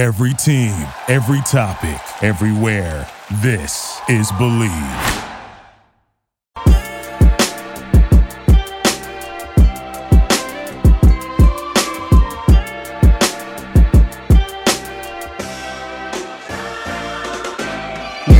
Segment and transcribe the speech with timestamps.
[0.00, 0.72] Every team,
[1.08, 3.06] every topic, everywhere.
[3.42, 4.70] This is Bleav.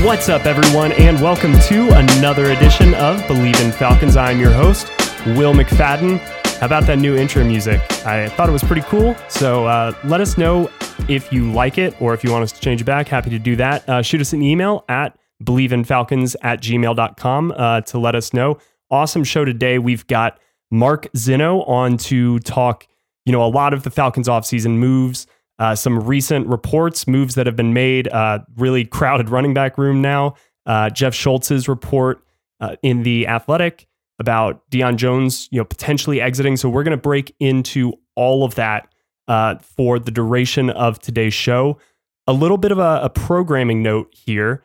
[0.02, 4.16] What's up, everyone, and welcome to another edition of Bleav in Falcons.
[4.16, 4.88] I'm your host,
[5.36, 6.20] Will McFadden.
[6.60, 7.80] How about that new intro music?
[8.06, 9.14] I thought it was pretty cool.
[9.28, 10.70] So uh, let us know
[11.10, 13.08] if you like it or if you want us to change it back.
[13.08, 13.88] Happy to do that.
[13.88, 18.58] Uh, shoot us an email at bleavinfalcons at gmail.com uh, to let us know.
[18.90, 19.78] Awesome show today.
[19.78, 20.38] We've got
[20.70, 22.86] Mark Zinno on to talk,
[23.24, 25.26] you know, a lot of the Falcons offseason moves
[25.60, 30.00] uh, some recent reports, moves that have been made, uh, really crowded running back room
[30.00, 30.34] now.
[30.64, 32.24] Uh, Jeff Schultz's report
[32.60, 33.86] uh, in the Athletic
[34.18, 36.56] about Deion Jones, you know, potentially exiting.
[36.56, 38.88] So we're going to break into all of that
[39.28, 41.78] uh, for the duration of today's show.
[42.26, 44.64] A little bit of a, a programming note here.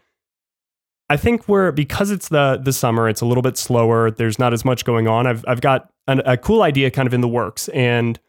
[1.09, 4.09] I think we're because it's the the summer, it's a little bit slower.
[4.09, 5.27] There's not as much going on.
[5.27, 8.19] I've I've got an, a cool idea kind of in the works, and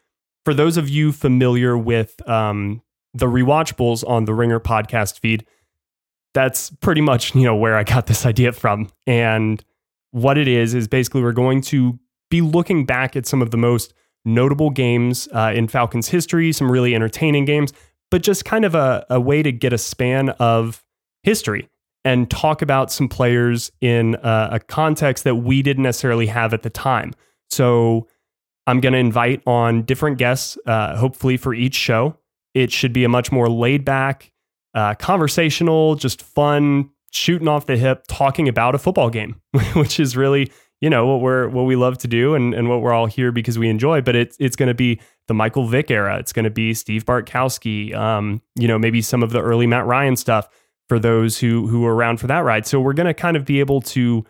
[0.45, 2.83] for those of you familiar with um,
[3.15, 5.47] the rewatchables on the Ringer podcast feed,
[6.35, 8.89] that's pretty much you know where I got this idea from.
[9.07, 9.65] And
[10.11, 11.99] what it is is basically we're going to
[12.31, 13.95] be looking back at some of the most
[14.27, 17.73] notable games uh, in Falcons history, some really entertaining games,
[18.11, 20.85] but just kind of a, a way to get a span of
[21.23, 21.69] history
[22.05, 26.63] and talk about some players in a, a context that we didn't necessarily have at
[26.63, 27.13] the time.
[27.51, 28.07] So
[28.67, 32.17] I'm going to invite on different guests, uh, hopefully for each show.
[32.55, 34.33] It should be a much more laid back,
[34.75, 39.41] uh, conversational, just fun, shooting off the hip, talking about a football game,
[39.75, 42.83] which is really you know what we're what we love to do and, and what
[42.83, 44.01] we're all here because we enjoy.
[44.01, 46.19] But it's it's going to be the Michael Vick era.
[46.19, 47.95] It's going to be Steve Bartkowski.
[47.95, 50.49] Um, you know maybe some of the early Matt Ryan stuff
[50.89, 52.67] for those who who were around for that ride.
[52.67, 54.25] So we're going to kind of be able to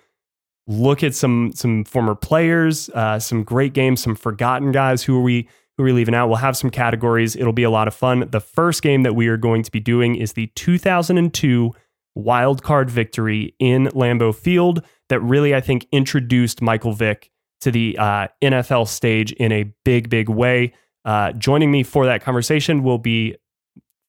[0.66, 5.02] look at some some former players, uh, some great games, some forgotten guys.
[5.02, 6.28] Who are we who are we leaving out?
[6.28, 7.36] We'll have some categories.
[7.36, 8.28] It'll be a lot of fun.
[8.30, 11.72] The first game that we are going to be doing is the 2002
[12.14, 14.82] wild card victory in Lambeau Field.
[15.08, 17.30] That really, I think, introduced Michael Vick
[17.60, 20.72] to the uh, NFL stage in a big, big way.
[21.04, 23.36] Uh, joining me for that conversation will be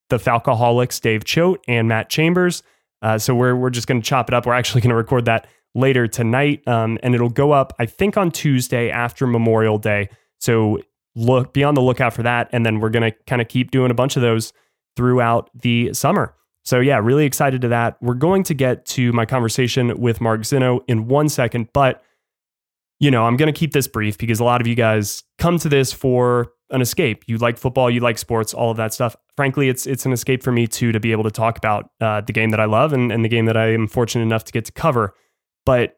[0.09, 2.63] the Falcoholics, Dave Choate and Matt Chambers.
[3.02, 4.46] Uh, so we're we're just going to chop it up.
[4.46, 8.18] We're actually going to record that later tonight, um, and it'll go up I think
[8.18, 10.09] on Tuesday after Memorial Day.
[10.40, 10.80] So
[11.16, 13.91] look, be on the lookout for that, and then we're gonna kind of keep doing
[13.91, 14.53] a bunch of those
[14.96, 16.34] throughout the summer.
[16.68, 17.98] So yeah, really excited to that.
[18.02, 22.04] We're going to get to my conversation with Mark Zinno in one second, but
[23.00, 25.60] you know, I'm going to keep this brief because a lot of you guys come
[25.60, 27.24] to this for an escape.
[27.28, 29.16] You like football, you like sports, all of that stuff.
[29.36, 32.22] Frankly, it's it's an escape for me too to be able to talk about uh,
[32.22, 34.52] the game that I love and, and the game that I am fortunate enough to
[34.52, 35.14] get to cover
[35.68, 35.98] but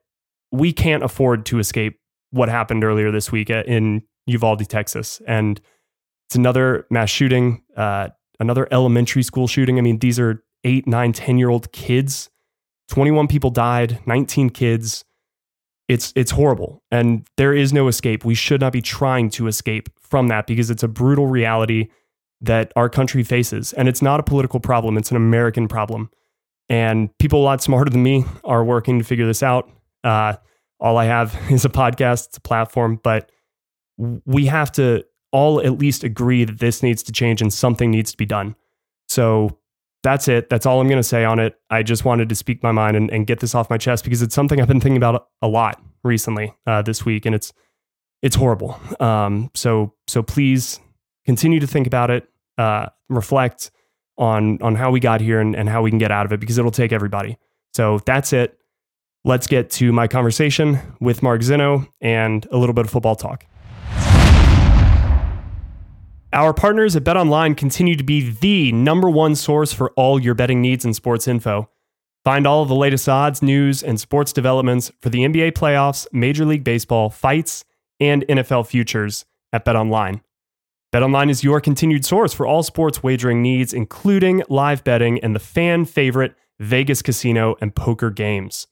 [0.51, 1.99] we can't afford to escape
[2.31, 5.21] what happened earlier this week in Uvalde, Texas.
[5.27, 5.61] And
[6.27, 8.09] it's another mass shooting, uh,
[8.39, 9.77] another elementary school shooting.
[9.77, 12.29] I mean, these are eight, nine, 10 year old kids.
[12.89, 15.05] 21 people died, 19 kids.
[15.87, 16.83] It's, it's horrible.
[16.91, 18.25] And there is no escape.
[18.25, 21.89] We should not be trying to escape from that because it's a brutal reality
[22.41, 23.73] that our country faces.
[23.73, 26.09] And it's not a political problem, it's an American problem.
[26.69, 29.69] And people a lot smarter than me are working to figure this out.
[30.03, 30.35] Uh,
[30.79, 33.31] all I have is a podcast, it's a platform, but
[33.97, 38.11] we have to all at least agree that this needs to change and something needs
[38.11, 38.55] to be done.
[39.07, 39.59] So
[40.03, 40.49] that's it.
[40.49, 41.59] That's all I'm going to say on it.
[41.69, 44.21] I just wanted to speak my mind and, and, get this off my chest because
[44.21, 47.51] it's something I've been thinking about a lot recently uh, this week, and it's
[48.21, 48.79] it's horrible.
[48.99, 50.79] Um, so so please
[51.25, 53.71] continue to think about it, uh, reflect,
[54.17, 56.39] on on how we got here and, and how we can get out of it
[56.39, 57.37] because it'll take everybody.
[57.73, 58.57] So that's it.
[59.25, 63.45] Let's get to my conversation with Mark Zinno and a little bit of football talk.
[66.31, 70.61] Our partners at BetOnline continue to be the number one source for all your betting
[70.61, 71.69] needs and sports info.
[72.23, 76.45] Find all of the latest odds, news, and sports developments for the NBA playoffs, Major
[76.45, 77.65] League Baseball, fights,
[77.99, 80.21] and NFL futures at BetOnline.
[80.93, 85.39] BetOnline is your continued source for all sports wagering needs, including live betting and the
[85.39, 88.67] fan favorite Vegas casino and poker games.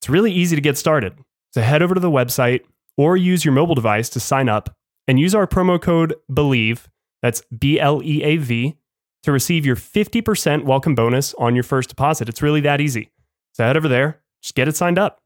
[0.00, 1.14] It's really easy to get started.
[1.52, 2.62] So head over to the website
[2.96, 4.74] or use your mobile device to sign up
[5.08, 6.86] and use our promo code BLEAV,
[7.22, 8.76] that's B L E A V,
[9.22, 12.28] to receive your 50% welcome bonus on your first deposit.
[12.28, 13.10] It's really that easy.
[13.52, 15.20] So head over there, just get it signed up.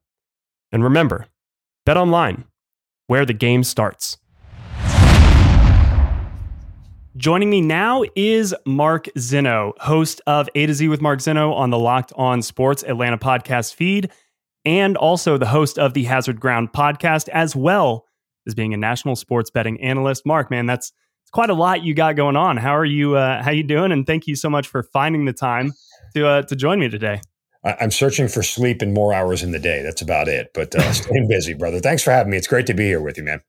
[0.72, 1.26] And remember,
[1.84, 2.44] bet online,
[3.06, 4.16] where the game starts.
[7.14, 11.68] Joining me now is Mark Zinno, host of A to Z with Mark Zinno on
[11.68, 14.10] the Locked On Sports Atlanta podcast feed,
[14.64, 18.06] and also the host of the Hazard Ground podcast, as well
[18.46, 20.24] as being a national sports betting analyst.
[20.24, 20.90] Mark, man, that's
[21.32, 22.56] quite a lot you got going on.
[22.56, 23.16] How are you?
[23.16, 23.90] Uh, how you doing?
[23.90, 25.72] And thank you so much for finding the time
[26.14, 27.20] to uh, to join me today.
[27.64, 29.82] I'm searching for sleep and more hours in the day.
[29.82, 30.50] That's about it.
[30.52, 31.80] But uh, staying busy, brother.
[31.80, 32.36] Thanks for having me.
[32.36, 33.40] It's great to be here with you, man.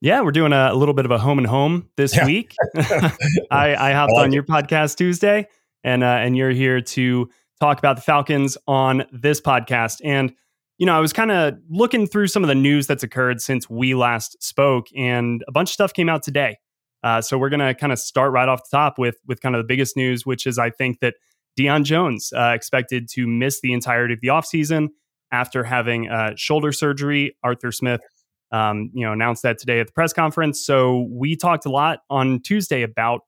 [0.00, 2.26] Yeah, we're doing a, a, little bit of a home and home this yeah.
[2.26, 2.56] week.
[2.76, 4.34] I, I hopped I like on it.
[4.34, 5.46] your podcast Tuesday,
[5.84, 7.30] and uh, and you're here to
[7.60, 10.00] talk about the Falcons on this podcast.
[10.04, 10.34] And
[10.76, 13.70] you know, I was kind of looking through some of the news that's occurred since
[13.70, 16.58] we last spoke, and a bunch of stuff came out today.
[17.02, 19.60] Uh, so we're gonna kind of start right off the top with with kind of
[19.60, 21.14] the biggest news, which is I think that
[21.58, 24.88] Deion Jones uh, expected to miss the entirety of the offseason
[25.30, 27.36] after having uh, shoulder surgery.
[27.42, 28.00] Arthur Smith
[28.52, 30.64] um, you know, announced that today at the press conference.
[30.64, 33.22] So we talked a lot on Tuesday about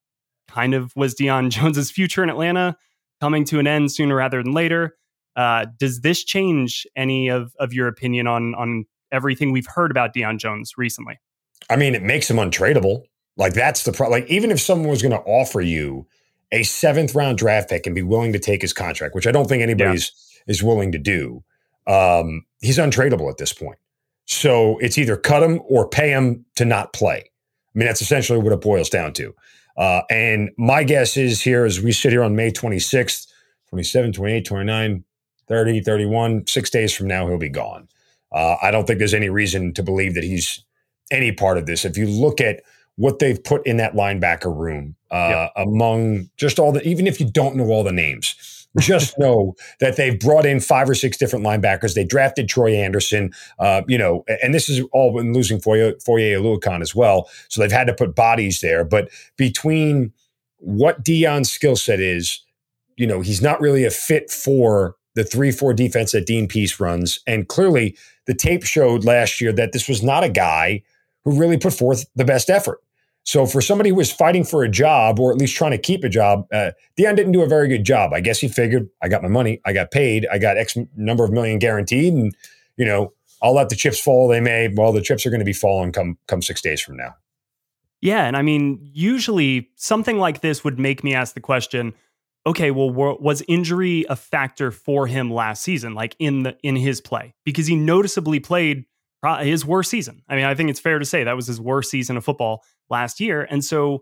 [0.49, 2.77] kind of was Deion Jones's future in Atlanta
[3.21, 4.97] coming to an end sooner rather than later.
[5.35, 10.15] Uh, does this change any of, of your opinion on on everything we've heard about
[10.15, 11.19] Deion Jones recently?
[11.71, 13.03] I mean, it makes him untradeable.
[13.37, 14.21] Like that's the problem.
[14.21, 16.07] Like even if someone was going to offer you
[16.53, 19.49] a seventh round draft pick and be willing to take his contract, which I don't
[19.49, 20.13] think anybody's
[20.47, 20.53] yeah.
[20.53, 21.43] is willing to do,
[21.87, 23.79] um, he's untradeable at this point.
[24.27, 27.25] So it's either cut him or pay him to not play.
[27.75, 29.35] I mean, that's essentially what it boils down to.
[29.77, 33.27] Uh, and my guess is here as we sit here on May 26th,
[33.71, 35.05] 27, 28, 29,
[35.49, 37.89] 30, 31, six days from now, he'll be gone.
[38.33, 40.65] Uh, I don't think there's any reason to believe that he's
[41.11, 41.85] any part of this.
[41.85, 42.63] If you look at
[42.97, 45.53] what they've put in that linebacker room uh, yep.
[45.57, 49.97] among just all the, even if you don't know all the names, just know that
[49.97, 51.95] they've brought in five or six different linebackers.
[51.95, 56.35] They drafted Troy Anderson, uh, you know, and this is all been losing Foye, Foye
[56.35, 57.29] Oluokun as well.
[57.49, 58.85] So they've had to put bodies there.
[58.85, 60.13] But between
[60.59, 62.41] what Deion's skill set is,
[62.97, 66.79] you know, he's not really a fit for the 3 4 defense that Dean Pees
[66.81, 67.21] runs.
[67.27, 70.83] And clearly, the tape showed last year that this was not a guy
[71.25, 72.81] who really put forth the best effort.
[73.25, 76.05] So for somebody who was fighting for a job or at least trying to keep
[76.05, 78.13] a job, uh, Deion didn't do a very good job.
[78.13, 81.25] I guess he figured I got my money, I got paid, I got X number
[81.25, 82.35] of million guaranteed, and
[82.77, 84.69] you know I'll let the chips fall they may.
[84.69, 87.15] Well, the chips are going to be falling come come six days from now.
[88.03, 91.95] Yeah, and I mean, usually something like this would make me ask the question:
[92.45, 97.01] Okay, well, was injury a factor for him last season, like in the in his
[97.01, 98.85] play, because he noticeably played
[99.43, 100.23] his worst season.
[100.29, 102.63] I mean, I think it's fair to say that was his worst season of football
[102.91, 103.47] last year.
[103.49, 104.01] And so,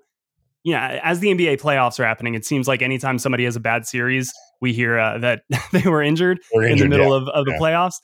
[0.64, 3.86] yeah, as the NBA playoffs are happening, it seems like anytime somebody has a bad
[3.86, 5.42] series, we hear uh, that
[5.72, 7.22] they were injured, injured in the middle yeah.
[7.22, 7.58] of, of the yeah.
[7.58, 7.94] playoffs.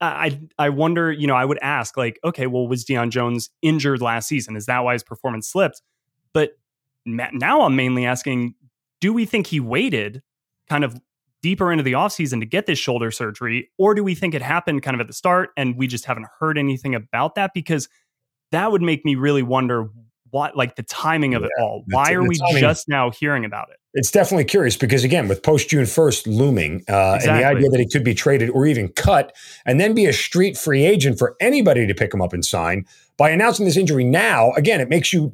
[0.00, 4.02] I I wonder, you know, I would ask like, okay, well, was Deion Jones injured
[4.02, 4.56] last season?
[4.56, 5.80] Is that why his performance slipped?
[6.32, 6.58] But
[7.06, 8.54] now I'm mainly asking,
[9.00, 10.22] do we think he waited
[10.68, 11.00] kind of
[11.42, 13.70] deeper into the offseason to get this shoulder surgery?
[13.78, 16.26] Or do we think it happened kind of at the start and we just haven't
[16.38, 17.52] heard anything about that?
[17.54, 17.88] Because
[18.52, 19.88] that would make me really wonder
[20.30, 21.84] what, like the timing of yeah, it all.
[21.88, 23.76] Why are we timing, just now hearing about it?
[23.94, 27.28] It's definitely curious because, again, with post June 1st looming uh, exactly.
[27.28, 29.34] and the idea that he could be traded or even cut
[29.66, 32.86] and then be a street free agent for anybody to pick him up and sign,
[33.18, 35.30] by announcing this injury now, again, it makes you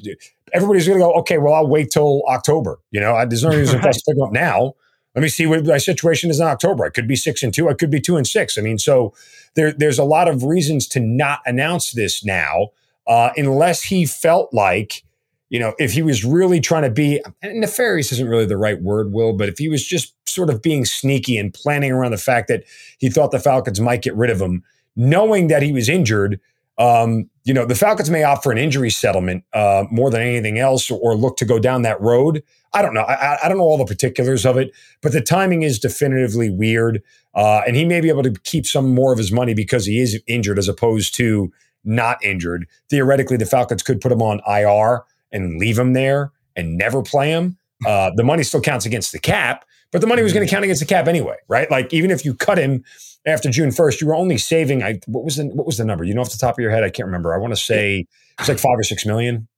[0.52, 2.80] everybody's going to go, okay, well, I'll wait till October.
[2.90, 3.92] You know, there's no reason right.
[3.92, 4.74] to pick him up now.
[5.14, 6.84] Let me see what my situation is in October.
[6.84, 7.68] I could be six and two.
[7.68, 8.56] I could be two and six.
[8.56, 9.14] I mean, so
[9.54, 12.68] there, there's a lot of reasons to not announce this now,
[13.06, 15.02] uh, unless he felt like,
[15.48, 19.12] you know, if he was really trying to be nefarious isn't really the right word,
[19.12, 22.48] Will, but if he was just sort of being sneaky and planning around the fact
[22.48, 22.64] that
[22.98, 24.62] he thought the Falcons might get rid of him,
[24.94, 26.38] knowing that he was injured
[26.78, 30.58] um, you know, the Falcons may opt for an injury settlement uh, more than anything
[30.58, 32.42] else, or, look to go down that road.
[32.72, 33.00] I don't know.
[33.00, 34.70] I, I, don't know all the particulars of it,
[35.02, 37.02] but the timing is definitively weird.
[37.34, 40.00] Uh, and he may be able to keep some more of his money because he
[40.00, 41.50] is injured as opposed to
[41.84, 42.66] not injured.
[42.90, 47.30] Theoretically, the Falcons could put him on IR and leave him there and never play
[47.30, 47.56] him.
[47.86, 50.56] Uh, the money still counts against the cap, but the money was going to mm-hmm.
[50.56, 51.70] count against the cap anyway, right?
[51.70, 52.84] Like even if you cut him
[53.26, 54.82] after June first, you were only saving.
[54.82, 56.04] I what was the what was the number?
[56.04, 57.34] You know off the top of your head, I can't remember.
[57.34, 58.06] I want to say
[58.38, 59.48] it's like five or six million.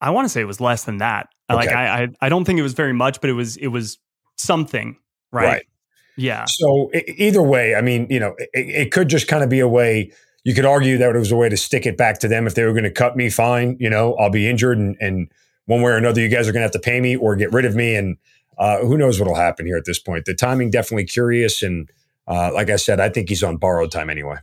[0.00, 1.28] I want to say it was less than that.
[1.48, 1.56] Okay.
[1.56, 3.98] Like I, I, I don't think it was very much, but it was it was
[4.36, 4.96] something,
[5.32, 5.44] right?
[5.44, 5.66] Right.
[6.16, 6.44] Yeah.
[6.46, 9.68] So either way, I mean, you know, it, it could just kind of be a
[9.68, 10.12] way.
[10.44, 12.54] You could argue that it was a way to stick it back to them if
[12.54, 13.28] they were going to cut me.
[13.30, 15.30] Fine, you know, I'll be injured, and, and
[15.66, 17.52] one way or another, you guys are going to have to pay me or get
[17.52, 18.16] rid of me, and
[18.58, 20.24] uh, who knows what'll happen here at this point.
[20.24, 21.90] The timing definitely curious, and
[22.26, 24.36] uh, like I said, I think he's on borrowed time anyway.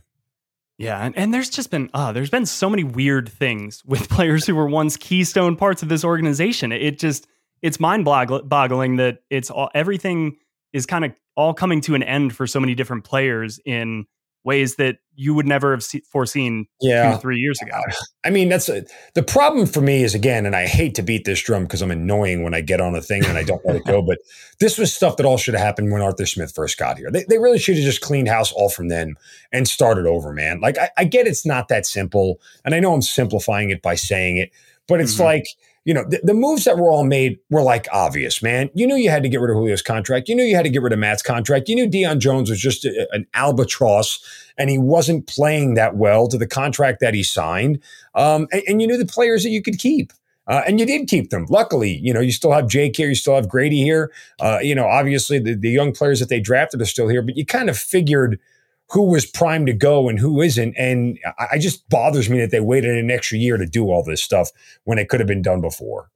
[0.76, 4.46] Yeah, and, and there's just been uh, there's been so many weird things with players
[4.46, 6.72] who were once keystone parts of this organization.
[6.72, 7.26] It, it just
[7.62, 10.36] it's mind boggling that it's all everything
[10.72, 14.06] is kind of all coming to an end for so many different players in
[14.44, 17.12] ways that you would never have see, foreseen yeah.
[17.12, 17.80] two, three years ago.
[18.24, 18.84] I mean, that's a,
[19.14, 21.90] the problem for me is again, and I hate to beat this drum because I'm
[21.90, 24.02] annoying when I get on a thing and I don't let it go.
[24.06, 24.18] But
[24.60, 27.10] this was stuff that all should have happened when Arthur Smith first got here.
[27.10, 29.14] They, they really should have just cleaned house all from then
[29.50, 30.60] and started over, man.
[30.60, 33.94] Like I, I get it's not that simple, and I know I'm simplifying it by
[33.94, 34.50] saying it,
[34.86, 35.24] but it's mm-hmm.
[35.24, 35.46] like
[35.84, 38.70] you know, the, the, moves that were all made were like obvious, man.
[38.74, 40.28] You knew you had to get rid of Julio's contract.
[40.28, 41.68] You knew you had to get rid of Matt's contract.
[41.68, 44.24] You knew Deion Jones was just a, an albatross
[44.56, 47.80] and he wasn't playing that well to the contract that he signed.
[48.14, 50.12] Um, and, and, you knew the players that you could keep.
[50.46, 51.46] Uh, and you did keep them.
[51.48, 54.12] Luckily, you know, you still have Jake here, you still have Grady here.
[54.40, 57.36] Uh, you know, obviously the, the young players that they drafted are still here, but
[57.36, 58.40] you kind of figured–
[58.94, 60.72] who was primed to go and who isn't.
[60.78, 64.22] And I, just bothers me that they waited an extra year to do all this
[64.22, 64.50] stuff
[64.84, 66.10] when it could have been done before.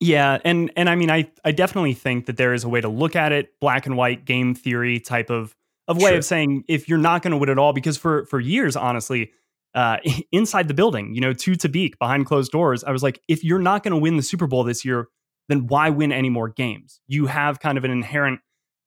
[0.00, 2.88] Yeah, and and I mean, I I definitely think that there is a way to
[2.88, 5.54] look at it, black and white game theory type of
[5.86, 6.18] of way sure.
[6.18, 9.30] of saying if you're not going to win at all, because for for years, honestly,
[9.74, 9.98] uh,
[10.32, 13.60] inside the building, you know, to Tabeek behind closed doors, I was like, if you're
[13.60, 15.06] not going to win the Super Bowl this year,
[15.48, 17.00] then why win any more games?
[17.06, 18.40] You have kind of an inherent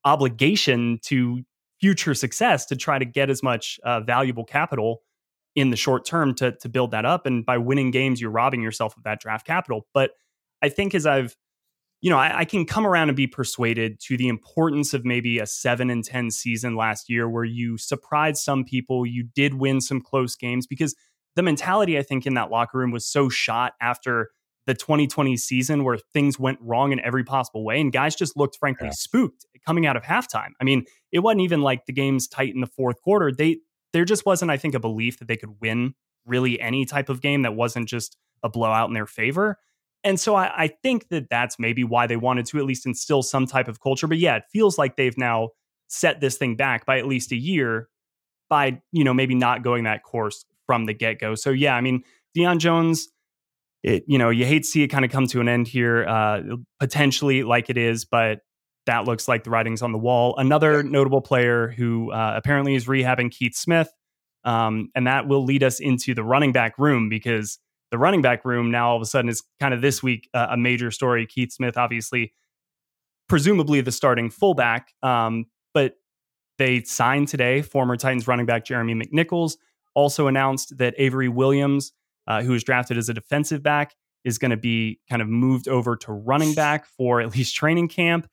[0.04, 1.44] obligation to
[1.84, 5.02] future success to try to get as much uh, valuable capital
[5.54, 7.26] in the short term to to build that up.
[7.26, 9.86] And by winning games, you're robbing yourself of that draft capital.
[9.94, 10.12] But
[10.62, 11.36] I think as I've
[12.00, 15.40] you know, I, I, can come around and be persuaded to the importance of maybe
[15.40, 19.80] a seven and 10 season last year where you surprised some people, you did win
[19.80, 20.96] some close games because
[21.38, 24.32] the mentality, I think, in that locker room was so shot after
[24.66, 27.82] the 2020 season where things went wrong in every possible way.
[27.82, 28.94] And guys just looked, frankly, yeah.
[28.94, 30.50] spooked coming out of halftime.
[30.60, 33.32] I mean, it wasn't even like the game's tight in the fourth quarter.
[33.32, 33.60] They
[33.92, 35.94] there just wasn't, I think, a belief that they could win
[36.26, 39.58] really any type of game that wasn't just a blowout in their favor.
[40.04, 43.24] And so I, I think that that's maybe why they wanted to at least instill
[43.24, 44.08] some type of culture.
[44.08, 45.50] But yeah, it feels like they've now
[45.88, 47.88] set this thing back by at least a year
[48.50, 51.36] by, you know, maybe not going that course from the get go.
[51.36, 52.04] So yeah, I mean,
[52.36, 53.10] Deion Jones,
[53.84, 56.06] it, you know, you hate to see it kind of come to an end here,
[56.08, 56.42] uh,
[56.80, 58.40] potentially like it is, but
[58.86, 60.36] that looks like the writing's on the wall.
[60.38, 63.92] Another notable player who uh, apparently is rehabbing Keith Smith,
[64.46, 67.60] um, and that will lead us into the running back room because
[67.92, 70.48] the running back room now all of a sudden is kind of this week uh,
[70.50, 71.26] a major story.
[71.26, 72.34] Keith Smith, obviously,
[73.28, 75.96] presumably the starting fullback, um, but
[76.58, 77.62] they signed today.
[77.62, 79.58] Former Titans running back Jeremy McNichols
[79.94, 81.94] also announced that Avery Williams,
[82.28, 85.68] uh, who was drafted as a defensive back, is going to be kind of moved
[85.68, 88.28] over to running back for at least training camp.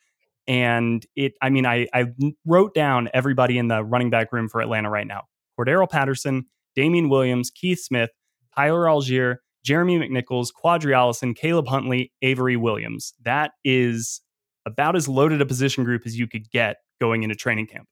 [0.47, 2.07] And it, I mean, I, I
[2.47, 5.23] wrote down everybody in the running back room for Atlanta right now
[5.59, 8.11] Cordarrelle Patterson, Damien Williams, Keith Smith,
[8.57, 13.13] Tyler Allgeier, Jeremy McNichols, Qadree Ollison, Caleb Huntley, Avery Williams.
[13.23, 14.23] That is
[14.67, 17.87] about as loaded a position group as you could get going into training camp.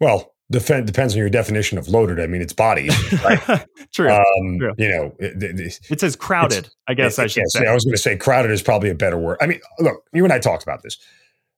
[0.00, 2.20] Well, Depend, depends on your definition of loaded.
[2.20, 3.66] I mean, it's bodies, right?
[3.92, 4.10] True.
[4.10, 4.74] Um, True.
[4.76, 6.68] You know, it, it, it says crowded.
[6.86, 7.66] I guess I should yes, say.
[7.66, 9.38] I was going to say crowded is probably a better word.
[9.40, 10.98] I mean, look, you and I talked about this.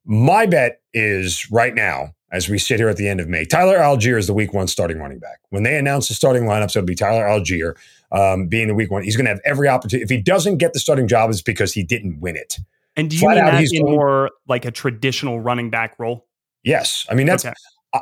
[0.04, 3.78] My bet is right now, as we sit here at the end of May, Tyler
[3.78, 5.40] Allgeier is the week one starting running back.
[5.50, 7.74] When they announce the starting lineups, it'll be Tyler Allgeier
[8.12, 9.02] um, being the week one.
[9.02, 10.04] He's going to have every opportunity.
[10.04, 12.58] If he doesn't get the starting job, it's because he didn't win it.
[12.94, 16.26] And do you Flat mean that in going, more like a traditional running back role?
[16.62, 17.06] Yes.
[17.10, 17.54] I mean, that's, okay.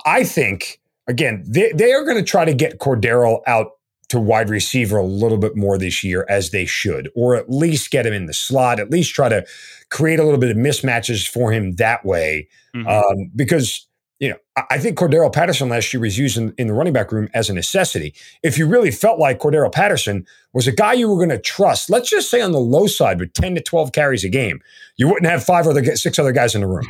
[0.04, 3.72] I think, again, they, they are going to try to get Cordero out
[4.08, 7.90] to wide receiver a little bit more this year as they should, or at least
[7.90, 9.44] get him in the slot, at least try to
[9.90, 12.48] create a little bit of mismatches for him that way.
[12.74, 12.86] Mm-hmm.
[12.86, 13.86] Um, because,
[14.20, 14.36] you know,
[14.70, 17.48] I, think Cordero Patterson last year was used in, in, the running back room as
[17.50, 18.14] a necessity.
[18.42, 21.90] If you really felt like Cordero Patterson was a guy you were going to trust,
[21.90, 24.60] let's just say on the low side with 10 to 12 carries a game,
[24.96, 26.86] you wouldn't have five other, six other guys in the room.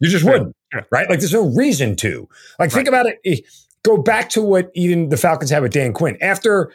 [0.00, 0.54] You just wouldn't,
[0.90, 1.08] right?
[1.08, 2.28] Like there's no reason to.
[2.58, 2.72] Like, right.
[2.72, 3.44] think about it
[3.82, 6.16] go back to what even the Falcons had with Dan Quinn.
[6.20, 6.72] After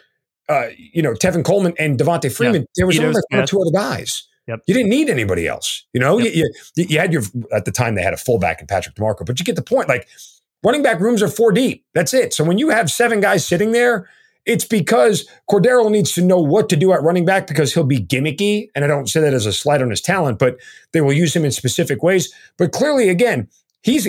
[0.48, 2.66] uh, you know, Tevin Coleman and Devonta Freeman, yeah.
[2.76, 4.26] there was only like one or two other guys.
[4.46, 4.60] Yep.
[4.66, 5.84] You didn't need anybody else.
[5.94, 6.34] You know, yep.
[6.34, 9.24] you, you, you, had your at the time they had a fullback in Patrick DiMarco,
[9.24, 9.88] but you get the point.
[9.88, 10.06] Like
[10.62, 11.84] running back rooms are four deep.
[11.94, 12.34] That's it.
[12.34, 14.08] So when you have seven guys sitting there,
[14.46, 18.00] it's because Cordero needs to know what to do at running back because he'll be
[18.00, 18.68] gimmicky.
[18.74, 20.58] And I don't say that as a slight on his talent, but
[20.92, 22.32] they will use him in specific ways.
[22.58, 23.48] But clearly, again,
[23.82, 24.06] he's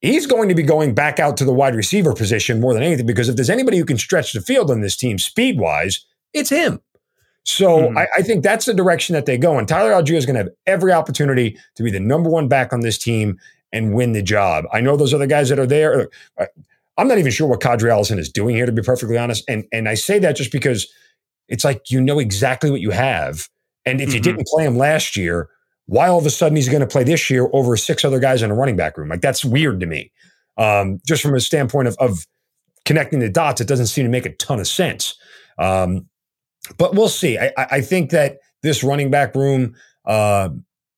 [0.00, 3.06] he's going to be going back out to the wide receiver position more than anything
[3.06, 6.50] because if there's anybody who can stretch the field on this team speed wise, it's
[6.50, 6.80] him.
[7.44, 7.98] So mm-hmm.
[7.98, 9.58] I, I, think that's the direction that they go.
[9.58, 12.74] And Tyler Allgeier is going to have every opportunity to be the number one back
[12.74, 13.38] on this team
[13.72, 14.66] and win the job.
[14.70, 16.10] I know those other guys that are there.
[16.98, 19.44] I'm not even sure what Qadree Ollison is doing here, to be perfectly honest.
[19.48, 20.86] And and I say that just because
[21.48, 23.48] it's like you know exactly what you have.
[23.86, 24.16] And if mm-hmm.
[24.16, 25.48] you didn't play him last year,
[25.86, 28.42] why all of a sudden he's going to play this year over six other guys
[28.42, 29.08] in a running back room.
[29.08, 30.12] Like that's weird to me.
[30.58, 32.26] Um, just from a standpoint of, of
[32.84, 35.14] connecting the dots, it doesn't seem to make a ton of sense.
[35.56, 36.08] Um,
[36.76, 37.38] but we'll see.
[37.38, 39.74] I, I, think that this running back room,
[40.04, 40.50] uh,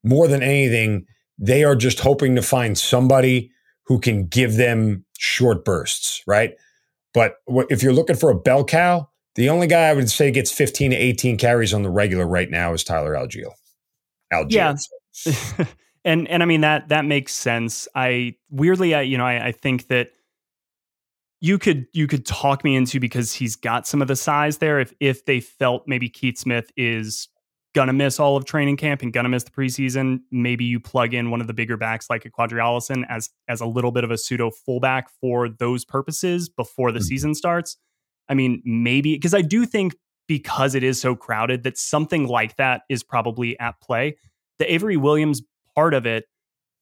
[0.02, 1.07] more than anything,
[1.38, 3.50] they are just hoping to find somebody
[3.85, 6.54] who can give them short bursts, right?
[7.12, 7.36] But
[7.68, 10.92] if you're looking for a bell cow, the only guy I would say gets 15
[10.92, 13.52] to 18 carries on the regular right now is Tyler Allgeier.
[14.32, 14.50] Allgeier.
[14.50, 15.64] Yeah.
[16.04, 17.86] and and I mean that that makes sense.
[17.94, 20.12] I weirdly I you know I, I think that
[21.40, 24.80] you could you could talk me into because he's got some of the size there.
[24.80, 27.28] If if they felt maybe Keith Smith is
[27.74, 31.30] gonna miss all of training camp and gonna miss the preseason, maybe you plug in
[31.30, 34.10] one of the bigger backs like a Qadree Ollison as as a little bit of
[34.10, 37.04] a pseudo fullback for those purposes before the mm-hmm.
[37.04, 37.76] season starts.
[38.28, 39.94] I mean, maybe because I do think
[40.26, 44.16] because it is so crowded that something like that is probably at play.
[44.58, 45.42] The Avery Williams
[45.74, 46.26] part of it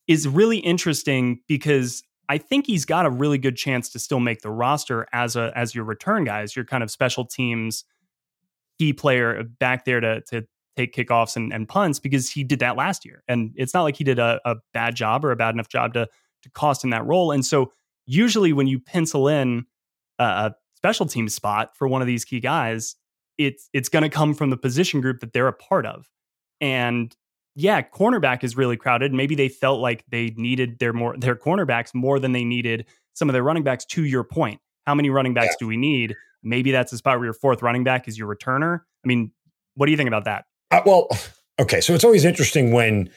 [0.07, 4.43] is really interesting because I think he's got a really good chance to still make
[4.43, 7.85] the roster as a as your return guys, your kind of special teams
[8.79, 10.47] key player back there to to
[10.79, 13.23] take kickoffs and, and punts because he did that last year.
[13.29, 15.95] And it's not like he did a, a bad job or a bad enough job
[15.95, 16.09] to
[16.43, 17.33] to cost him that role.
[17.33, 17.73] And so
[18.07, 19.67] usually when you pencil in
[20.19, 22.97] a special team spot for one of these key guys,
[23.37, 26.09] it's it's going to come from the position group that they're a part of.
[26.61, 27.15] And
[27.55, 29.13] yeah, cornerback is really crowded.
[29.13, 33.29] Maybe they felt like they needed their more their cornerbacks more than they needed some
[33.29, 33.85] of their running backs.
[33.87, 35.59] To your point, how many running backs yeah.
[35.61, 36.15] do we need?
[36.43, 38.81] Maybe that's a spot where your fourth running back is your returner.
[39.05, 39.33] I mean,
[39.75, 40.45] what do you think about that?
[40.71, 41.09] Uh, well,
[41.59, 43.11] okay, so it's always interesting when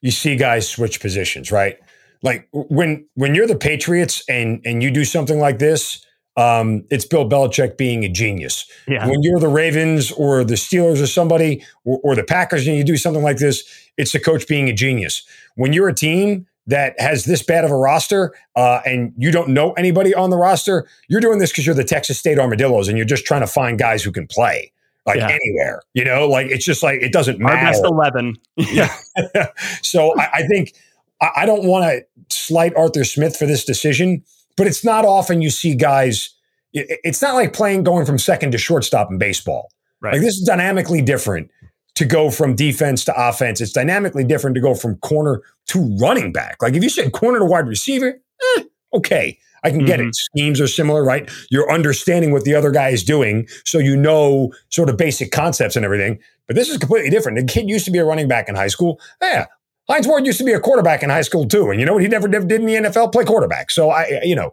[0.00, 1.76] you see guys switch positions, right?
[2.22, 6.04] Like when when you're the Patriots and and you do something like this,
[6.36, 8.70] um, it's Bill Belichick being a genius.
[8.86, 9.06] Yeah.
[9.08, 12.84] When you're the Ravens or the Steelers or somebody or, or, the Packers and you
[12.84, 13.64] do something like this,
[13.96, 15.22] it's the coach being a genius.
[15.56, 19.48] When you're a team that has this bad of a roster uh, and you don't
[19.48, 22.96] know anybody on the roster, you're doing this because you're the Texas State Armadillos and
[22.96, 24.72] you're just trying to find guys who can play
[25.06, 25.28] like yeah.
[25.28, 25.82] anywhere.
[25.94, 27.56] You know, like it's just like it doesn't matter.
[27.56, 28.36] Our best eleven.
[28.56, 28.94] yeah.
[29.82, 30.74] so I, I think
[31.20, 34.24] I, I don't want to slight Arthur Smith for this decision
[34.60, 36.34] but it's not often you see guys.
[36.74, 39.70] It's not like playing going from second to shortstop in baseball.
[40.02, 40.12] Right.
[40.12, 41.50] Like this is dynamically different
[41.94, 43.62] to go from defense to offense.
[43.62, 46.62] It's dynamically different to go from corner to running back.
[46.62, 48.20] Like if you said corner to wide receiver,
[48.58, 50.08] eh, okay, I can get mm-hmm.
[50.08, 50.14] it.
[50.14, 51.30] Schemes are similar, right?
[51.50, 55.76] You're understanding what the other guy is doing, so you know sort of basic concepts
[55.76, 56.18] and everything.
[56.46, 57.38] But this is completely different.
[57.38, 59.00] The kid used to be a running back in high school.
[59.22, 59.46] Yeah,
[59.88, 62.02] Hines Ward used to be a quarterback in high school too, and you know what?
[62.02, 63.70] He never, never did in the NFL play quarterback.
[63.70, 64.52] So I, you know,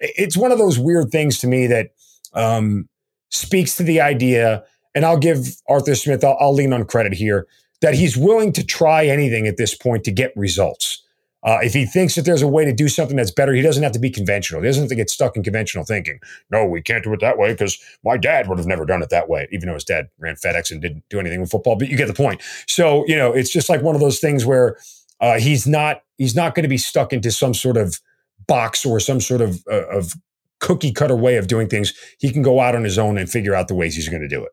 [0.00, 1.90] it's one of those weird things to me that
[2.34, 2.88] um,
[3.30, 4.64] speaks to the idea.
[4.94, 6.22] And I'll give Arthur Smith.
[6.22, 7.48] I'll, I'll lean on credit here
[7.80, 11.02] that he's willing to try anything at this point to get results.
[11.44, 13.82] Uh, if he thinks that there's a way to do something that's better, he doesn't
[13.82, 14.62] have to be conventional.
[14.62, 16.18] He doesn't have to get stuck in conventional thinking.
[16.50, 19.10] No, we can't do it that way because my dad would have never done it
[19.10, 21.76] that way, even though his dad ran FedEx and didn't do anything with football.
[21.76, 22.40] But you get the point.
[22.66, 24.78] So you know, it's just like one of those things where
[25.20, 28.00] uh, he's not he's not going to be stuck into some sort of
[28.46, 30.14] box or some sort of uh, of
[30.60, 31.92] cookie cutter way of doing things.
[32.18, 34.28] He can go out on his own and figure out the ways he's going to
[34.28, 34.52] do it.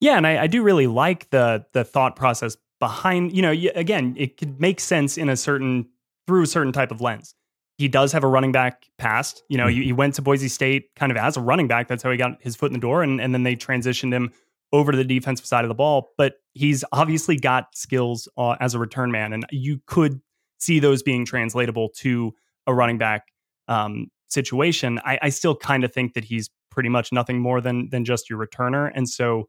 [0.00, 4.14] Yeah, and I, I do really like the the thought process behind you know again
[4.18, 5.86] it could make sense in a certain
[6.26, 7.34] through a certain type of lens
[7.78, 9.80] he does have a running back past you know mm-hmm.
[9.80, 12.16] he, he, went to boise state kind of as a running back that's how he
[12.16, 14.30] got his foot in the door and, and then they transitioned him
[14.72, 18.74] over to the defensive side of the ball but he's obviously got skills uh, as
[18.74, 20.20] a return man and you could
[20.58, 22.32] see those being translatable to
[22.66, 23.28] a running back
[23.68, 27.88] um, situation I, I still kind of think that he's pretty much nothing more than
[27.88, 29.48] than just your returner and so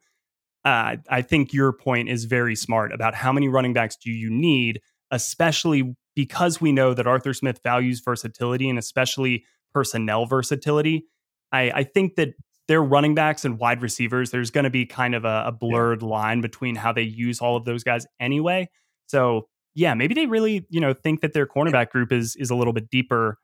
[0.65, 4.29] uh, I think your point is very smart about how many running backs do you
[4.29, 11.05] need, especially because we know that Arthur Smith values versatility and especially personnel versatility.
[11.51, 12.29] I, I think that
[12.67, 16.01] their running backs and wide receivers, there's going to be kind of a, a blurred
[16.01, 16.09] yeah.
[16.09, 18.69] line between how they use all of those guys anyway.
[19.05, 22.55] So yeah, maybe they really, you know, think that their cornerback group is is a
[22.55, 23.37] little bit deeper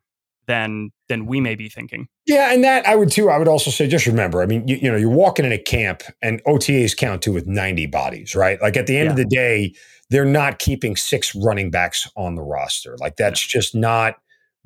[0.48, 2.08] than than we may be thinking.
[2.26, 3.30] Yeah, and that I would too.
[3.30, 5.58] I would also say, just remember, I mean, you, you know, you're walking in a
[5.58, 8.62] camp, and OTAs count too with 90 bodies, right?
[8.62, 9.12] Like at the end yeah.
[9.12, 9.74] of the day,
[10.10, 12.96] they're not keeping six running backs on the roster.
[13.00, 13.60] Like that's yeah.
[13.60, 14.16] just not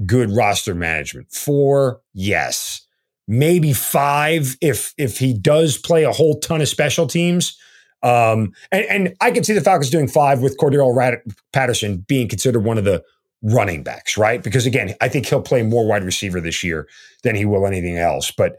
[0.06, 1.32] good roster management.
[1.32, 2.82] Four, yes,
[3.28, 7.58] maybe five if if he does play a whole ton of special teams.
[8.04, 11.18] Um, and, and I can see the Falcons doing five with Cordarrelle
[11.52, 13.04] Patterson being considered one of the
[13.42, 14.42] running backs, right?
[14.44, 16.88] Because again, I think he'll play more wide receiver this year
[17.24, 18.32] than he will anything else.
[18.32, 18.58] But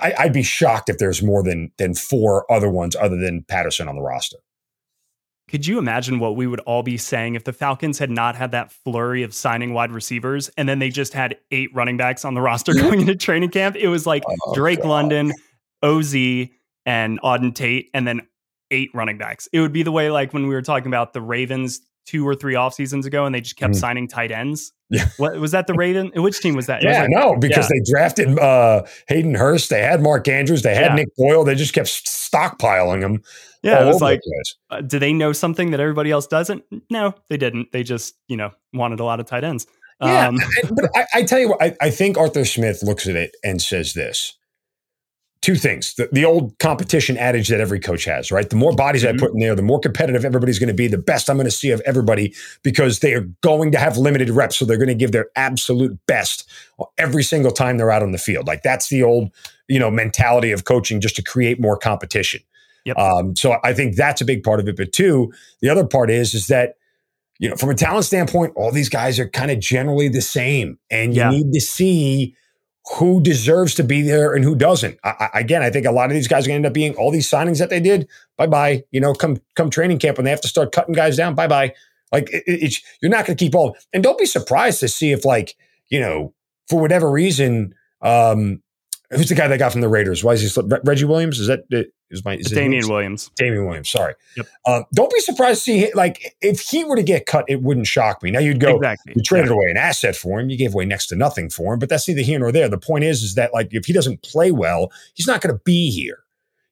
[0.00, 3.88] I, would be shocked if there's more than than four other ones other than Patterson
[3.88, 4.38] on the roster.
[5.48, 8.50] could you imagine what we would all be saying if the Falcons had not had
[8.50, 12.34] that flurry of signing wide receivers and then they just had eight running backs on
[12.34, 13.76] the roster going into training camp?
[13.76, 14.88] It was like oh, Drake God.
[14.88, 15.32] London,
[15.82, 16.14] OZ,
[16.84, 18.26] and Auden Tate, and then
[18.70, 19.48] eight running backs.
[19.52, 22.34] It would be the way like when we were talking about the Ravens two or
[22.34, 23.78] three off seasons ago and they just kept mm.
[23.78, 24.72] signing tight ends.
[24.88, 25.08] Yeah.
[25.18, 26.10] What was that the Raven?
[26.14, 26.82] Which team was that?
[26.82, 27.78] yeah, like, no, because yeah.
[27.78, 30.94] they drafted uh, Hayden Hurst, they had Mark Andrews, they had yeah.
[30.94, 33.22] Nick Boyle, they just kept stockpiling them.
[33.62, 34.20] Yeah, it was like,
[34.70, 36.62] uh, do they know something that everybody else doesn't?
[36.90, 37.72] No, they didn't.
[37.72, 39.66] They just, you know, wanted a lot of tight ends.
[40.00, 40.38] Yeah, um,
[40.70, 43.60] but I, I, tell you what, I, I think Arthur Smith looks at it and
[43.60, 44.38] says this
[45.40, 49.04] two things the, the, old competition adage that every coach has right the more bodies
[49.04, 49.16] mm-hmm.
[49.16, 51.44] i put in there the more competitive everybody's going to be the best i'm going
[51.44, 54.88] to see of everybody because they are going to have limited reps so they're going
[54.88, 56.48] to give their absolute best
[56.96, 59.30] every single time they're out on the field like that's the old
[59.68, 62.40] you know mentality of coaching just to create more competition
[62.84, 62.96] yep.
[62.98, 66.10] um, so i think that's a big part of it but two the other part
[66.10, 66.74] is is that
[67.38, 70.78] you know from a talent standpoint all these guys are kind of generally the same
[70.90, 71.30] and you yeah.
[71.30, 72.34] need to see
[72.96, 74.98] who deserves to be there and who doesn't.
[75.04, 76.72] I, I, again, I think a lot of these guys are going to end up
[76.72, 78.08] being all these signings that they did.
[78.36, 78.84] Bye bye.
[78.90, 81.34] You know, come come training camp when they have to start cutting guys down.
[81.34, 81.74] Bye bye.
[82.12, 83.76] Like it, it's you're not going to keep all.
[83.92, 85.56] And don't be surprised to see if like
[85.88, 86.32] you know
[86.68, 88.62] for whatever reason, um,
[89.10, 90.22] who's the guy that got from the Raiders?
[90.22, 91.40] Why is he Reggie Williams?
[91.40, 91.68] Is that
[92.10, 93.30] is my is Damien Williams?
[93.36, 93.90] Damien Williams.
[93.90, 94.14] Sorry.
[94.36, 94.46] Yep.
[94.66, 97.86] Um, don't be surprised to see like if he were to get cut, it wouldn't
[97.86, 98.30] shock me.
[98.30, 99.12] Now you'd go, exactly.
[99.16, 101.78] you traded away an asset for him, you gave away next to nothing for him,
[101.78, 102.68] but that's neither here nor there.
[102.68, 105.60] The point is, is that like if he doesn't play well, he's not going to
[105.64, 106.20] be here.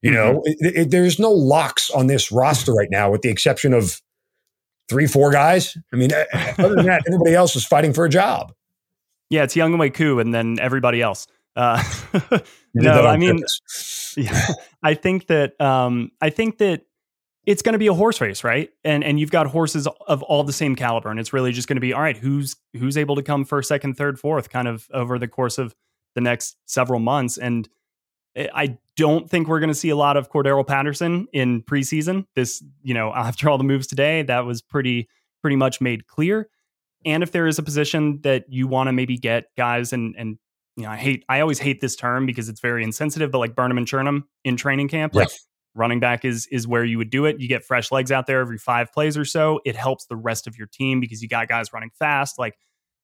[0.03, 0.33] You mm-hmm.
[0.33, 4.01] know, it, it, there's no locks on this roster right now, with the exception of
[4.89, 5.77] three, four guys.
[5.93, 6.11] I mean,
[6.59, 8.53] other than that, everybody else is fighting for a job.
[9.31, 11.27] Yeah, it's Younghoe Koo and then everybody else.
[11.57, 11.83] Uh,
[12.75, 13.43] no, I mean,
[14.25, 14.47] yeah,
[14.83, 16.83] I think that um, I think that
[17.47, 18.71] it's going to be a horse race, right?
[18.85, 21.77] And and you've got horses of all the same caliber, and it's really just going
[21.77, 22.17] to be all right.
[22.17, 25.75] Who's who's able to come first, second, third, fourth, kind of over the course of
[26.15, 27.39] the next several months.
[27.39, 27.69] And
[28.37, 32.27] I don't think we're going to see a lot of Cordero Patterson in preseason.
[32.35, 35.09] This, you know, after all the moves today, that was pretty
[35.41, 36.49] pretty much made clear.
[37.05, 40.39] And if there is a position that you want to maybe get guys and and
[40.77, 43.55] you know, I hate, I always hate this term because it's very insensitive, but like
[43.55, 45.31] Burnham and Churnham in training camp, like
[45.75, 47.41] running back is is where you would do it.
[47.41, 49.61] You get fresh legs out there every five plays or so.
[49.65, 52.39] It helps the rest of your team because you got guys running fast.
[52.39, 52.57] Like,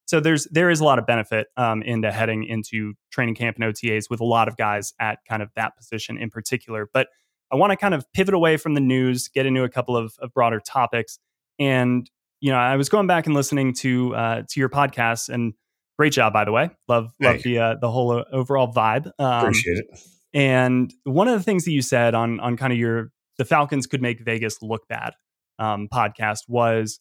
[0.07, 3.73] so there's there is a lot of benefit um, into heading into training camp and
[3.73, 6.89] OTAs with a lot of guys at kind of that position in particular.
[6.93, 7.09] But
[7.53, 10.15] I want to kind of pivot away from the news, get into a couple of,
[10.19, 11.19] of broader topics,
[11.59, 15.55] and you know, I was going back and listening to uh, to your podcast and
[16.03, 16.69] Great job, by the way.
[16.89, 19.07] Love love the uh, the whole uh, overall vibe.
[19.21, 20.01] Um, Appreciate it.
[20.35, 23.87] And one of the things that you said on on kind of your the Falcons
[23.87, 25.13] could make Vegas look bad
[25.61, 26.99] um, podcast was,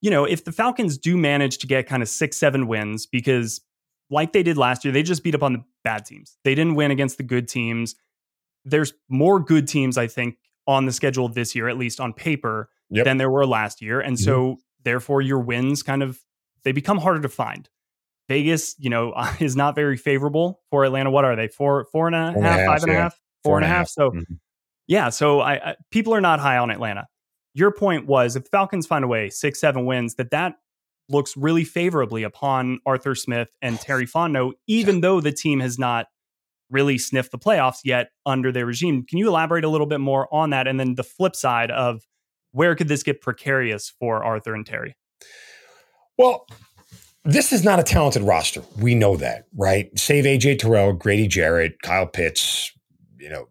[0.00, 3.60] you know, if the Falcons do manage to get kind of six seven wins because
[4.08, 6.38] like they did last year, they just beat up on the bad teams.
[6.44, 7.94] They didn't win against the good teams.
[8.64, 12.70] There's more good teams, I think, on the schedule this year, at least on paper,
[12.88, 13.04] yep.
[13.04, 14.00] than there were last year.
[14.00, 14.24] And mm-hmm.
[14.24, 16.18] so, therefore, your wins kind of
[16.62, 17.68] they become harder to find.
[18.28, 21.10] Vegas, you know, is not very favorable for Atlanta.
[21.10, 21.48] What are they?
[21.48, 22.98] Four, four and a half, half and yeah.
[22.98, 23.76] a half, four, four and a half.
[23.76, 23.88] half.
[23.88, 24.34] So, mm-hmm.
[24.86, 25.08] yeah.
[25.10, 27.06] So I, I, people are not high on Atlanta.
[27.54, 30.54] Your point was if Falcons find a way, six, seven wins, that that
[31.08, 36.06] looks really favorably upon Arthur Smith and Terry Fontenot, even though the team has not
[36.70, 39.04] really sniffed the playoffs yet under their regime.
[39.06, 40.66] Can you elaborate a little bit more on that?
[40.66, 42.02] And then the flip side of
[42.52, 44.96] where could this get precarious for Arthur and Terry?
[46.16, 46.46] Well,
[47.24, 48.62] this is not a talented roster.
[48.78, 49.90] We know that, right?
[49.98, 52.70] Save AJ Terrell, Grady Jarrett, Kyle Pitts,
[53.18, 53.48] you know,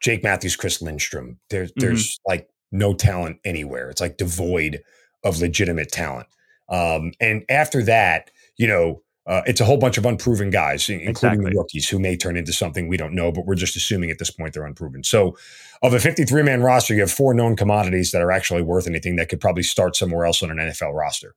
[0.00, 1.38] Jake Matthews, Chris Lindstrom.
[1.50, 1.80] There, mm-hmm.
[1.80, 3.90] There's like no talent anywhere.
[3.90, 4.82] It's like devoid
[5.24, 6.26] of legitimate talent.
[6.68, 11.10] Um, and after that, you know, uh, it's a whole bunch of unproven guys, including
[11.10, 11.50] exactly.
[11.50, 14.18] the rookies who may turn into something we don't know, but we're just assuming at
[14.18, 15.02] this point they're unproven.
[15.02, 15.36] So,
[15.82, 19.16] of a 53 man roster, you have four known commodities that are actually worth anything
[19.16, 21.34] that could probably start somewhere else on an NFL roster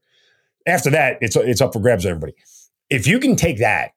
[0.69, 2.33] after that, it's it's up for grabs, everybody.
[2.89, 3.91] If you can take that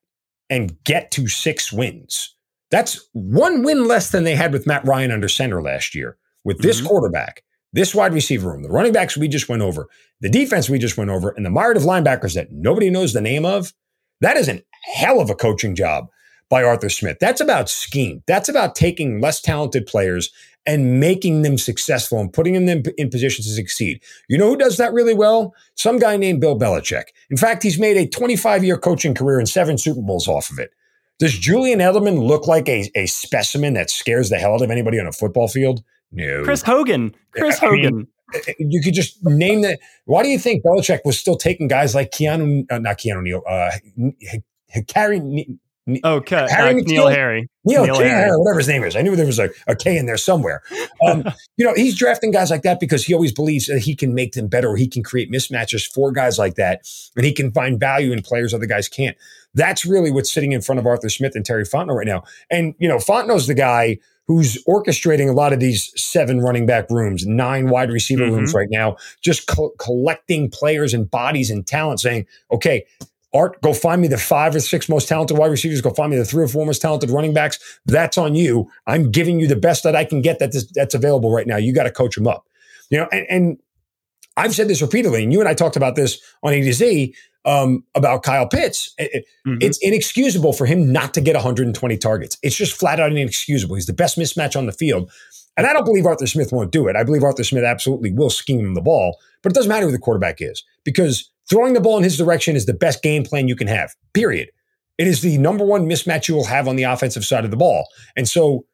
[0.51, 2.35] and get to six wins,
[2.71, 6.17] that's one win less than they had with Matt Ryan under center last year.
[6.45, 6.89] With this mm-hmm.
[6.89, 9.89] quarterback, this wide receiver room, the running backs we just went over,
[10.21, 13.21] the defense we just went over, and the myriad of linebackers that nobody knows the
[13.21, 13.73] name of,
[14.21, 16.09] that is an hell of a coaching job
[16.53, 17.17] by Arthur Smith.
[17.19, 18.23] That's about scheme.
[18.27, 20.31] That's about taking less talented players
[20.67, 24.03] and making them successful and putting them in positions to succeed.
[24.29, 25.55] You know who does that really well?
[25.77, 27.05] Some guy named Bill Belichick.
[27.31, 30.59] In fact, he's made a 25 year coaching career and seven Super Bowls off of
[30.59, 30.73] it.
[31.19, 35.01] Does Julian Edelman look like a, a specimen that scares the hell out of anybody
[35.01, 35.83] on a football field?
[36.12, 36.45] No.
[36.45, 37.15] Chris Hogan.
[37.31, 37.97] Chris I Hogan.
[37.97, 39.81] Mean, you could just name that.
[40.05, 43.43] Why do you think Belichick was still taking guys like Keanu, uh, not Keanu Neal,
[43.49, 43.71] uh,
[44.95, 45.21] Harry
[45.88, 47.49] Okay, uh, Neil Harry.
[47.64, 48.31] Neil, Neil Harry.
[48.37, 48.95] whatever his name is.
[48.95, 50.62] I knew there was a, a K in there somewhere.
[51.05, 51.25] Um,
[51.57, 54.33] you know, he's drafting guys like that because he always believes that he can make
[54.33, 56.83] them better or he can create mismatches for guys like that.
[57.16, 59.16] And he can find value in players other guys can't.
[59.55, 62.23] That's really what's sitting in front of Arthur Smith and Terry Fontenot right now.
[62.49, 66.88] And, you know, Fontenot's the guy who's orchestrating a lot of these seven running back
[66.90, 68.37] rooms, nine wide receiver mm-hmm.
[68.37, 72.85] rooms right now, just co- collecting players and bodies and talent, saying, okay,
[73.35, 75.81] Art, go find me the five or six most talented wide receivers.
[75.81, 77.59] Go find me the three or four most talented running backs.
[77.87, 78.71] That's on you.
[78.87, 81.57] I'm giving you the best that I can get that that's available right now.
[81.57, 82.47] You got to coach them up.
[82.90, 83.59] You know, and, and,
[84.35, 87.14] I've said this repeatedly, and you and I talked about this on A to Z
[87.45, 88.95] um, about Kyle Pitts.
[88.97, 89.59] It, mm-hmm.
[89.61, 92.38] It's inexcusable for him not to get 120 targets.
[92.42, 93.75] It's just flat out inexcusable.
[93.75, 95.11] He's the best mismatch on the field.
[95.57, 96.97] And I don't believe Arthur Smith won't do it.
[96.97, 99.92] I believe Arthur Smith absolutely will scheme him the ball, but it doesn't matter who
[99.92, 103.47] the quarterback is because Throwing the ball in his direction is the best game plan
[103.47, 104.49] you can have, period.
[104.97, 107.59] It is the number one mismatch you will have on the offensive side of the
[107.59, 107.88] ball.
[108.17, 108.65] And so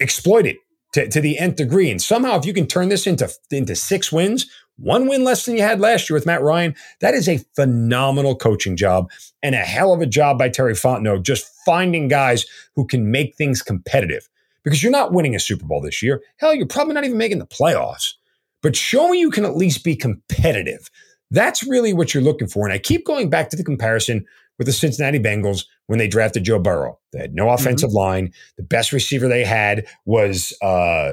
[0.00, 0.56] exploit it
[0.94, 1.90] to, to the nth degree.
[1.90, 4.46] And somehow, if you can turn this into, into six wins,
[4.78, 8.34] one win less than you had last year with Matt Ryan, that is a phenomenal
[8.34, 9.10] coaching job
[9.42, 13.36] and a hell of a job by Terry Fontenot, just finding guys who can make
[13.36, 14.30] things competitive.
[14.64, 16.22] Because you're not winning a Super Bowl this year.
[16.38, 18.14] Hell, you're probably not even making the playoffs.
[18.62, 20.88] But show me you can at least be competitive.
[21.30, 22.66] That's really what you're looking for.
[22.66, 24.24] And I keep going back to the comparison
[24.58, 26.98] with the Cincinnati Bengals when they drafted Joe Burrow.
[27.12, 27.54] They had no mm-hmm.
[27.54, 27.98] offensive mm-hmm.
[27.98, 28.32] line.
[28.56, 31.12] The best receiver they had was uh,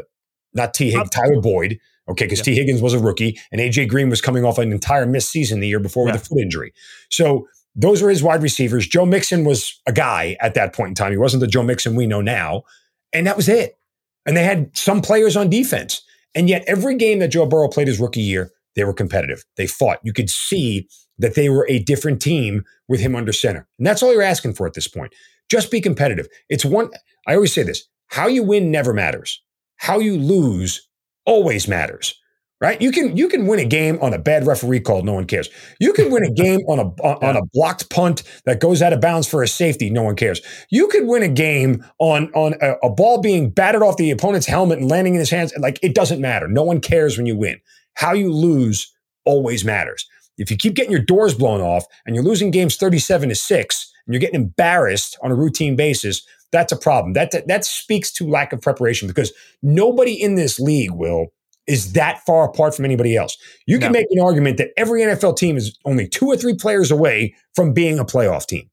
[0.53, 1.79] not Tee Higgins, Tyler Boyd.
[2.07, 2.45] Okay, because yeah.
[2.45, 5.59] Tee Higgins was a rookie and AJ Green was coming off an entire missed season
[5.59, 6.13] the year before yeah.
[6.13, 6.71] with a foot injury.
[7.09, 8.87] So those were his wide receivers.
[8.87, 11.11] Joe Mixon was a guy at that point in time.
[11.11, 12.63] He wasn't the Joe Mixon we know now.
[13.11, 13.77] And that was it.
[14.25, 16.03] And they had some players on defense.
[16.33, 19.43] And yet every game that Joe Burrow played his rookie year, they were competitive.
[19.57, 19.99] They fought.
[20.03, 23.67] You could see that they were a different team with him under center.
[23.77, 25.13] And that's all you're asking for at this point.
[25.49, 26.27] Just be competitive.
[26.49, 26.89] It's one,
[27.27, 29.41] I always say this how you win never matters.
[29.77, 30.87] How you lose
[31.25, 32.19] always matters.
[32.61, 32.81] Right?
[32.81, 35.49] You can you can win a game on a bad referee call, no one cares.
[35.79, 39.01] You can win a game on a on a blocked punt that goes out of
[39.01, 40.41] bounds for a safety, no one cares.
[40.69, 44.47] You could win a game on on a, a ball being batted off the opponent's
[44.47, 45.53] helmet and landing in his hands.
[45.59, 46.47] Like it doesn't matter.
[46.47, 47.59] No one cares when you win.
[47.95, 48.93] How you lose
[49.25, 50.07] always matters.
[50.37, 53.93] If you keep getting your doors blown off and you're losing games 37 to 6
[54.05, 57.13] and you're getting embarrassed on a routine basis, that's a problem.
[57.13, 61.27] That, that, that speaks to lack of preparation because nobody in this league will
[61.67, 63.37] is that far apart from anybody else.
[63.65, 63.99] You can no.
[63.99, 67.73] make an argument that every NFL team is only two or three players away from
[67.73, 68.69] being a playoff team.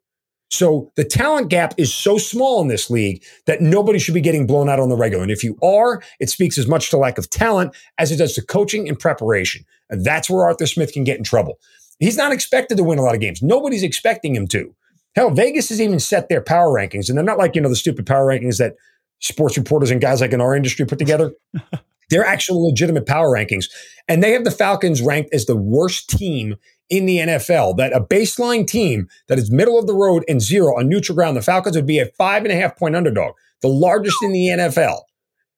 [0.53, 4.47] So the talent gap is so small in this league that nobody should be getting
[4.47, 5.23] blown out on the regular.
[5.23, 8.35] And if you are, it speaks as much to lack of talent as it does
[8.35, 9.65] to coaching and preparation.
[9.89, 11.59] And that's where Arthur Smith can get in trouble.
[12.01, 13.41] He's not expected to win a lot of games.
[13.43, 14.75] Nobody's expecting him to.
[15.17, 17.77] Hell, Vegas has even set their power rankings, and they're not like, you know, the
[17.77, 18.77] stupid power rankings that
[19.21, 21.33] sports reporters and guys like in our industry put together.
[22.11, 23.67] they're actual legitimate power rankings.
[24.09, 26.57] And they have the Falcons ranked as the worst team
[26.91, 30.79] in the NFL that a baseline team that is middle of the road and zero
[30.79, 33.69] on neutral ground, the Falcons would be a five and a half point underdog, the
[33.69, 35.01] largest in the NFL.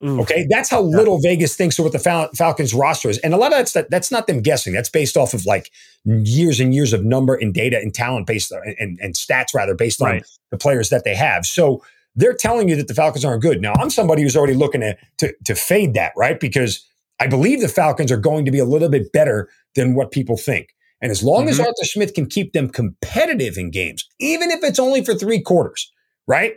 [0.03, 0.21] Mm.
[0.21, 1.31] Okay, that's how little yeah.
[1.31, 3.89] Vegas thinks of what the Fal- Falcons roster is, and a lot of that's that,
[3.89, 4.73] that's not them guessing.
[4.73, 5.71] That's based off of like
[6.03, 9.73] years and years of number and data and talent based on, and, and stats rather
[9.73, 10.25] based on right.
[10.51, 11.45] the players that they have.
[11.45, 11.81] So
[12.15, 13.61] they're telling you that the Falcons aren't good.
[13.61, 16.39] Now I'm somebody who's already looking to to, to fade that, right?
[16.39, 16.85] Because
[17.19, 20.37] I believe the Falcons are going to be a little bit better than what people
[20.37, 20.69] think.
[21.01, 21.49] And as long mm-hmm.
[21.49, 25.41] as Arthur Smith can keep them competitive in games, even if it's only for three
[25.41, 25.91] quarters,
[26.27, 26.53] right?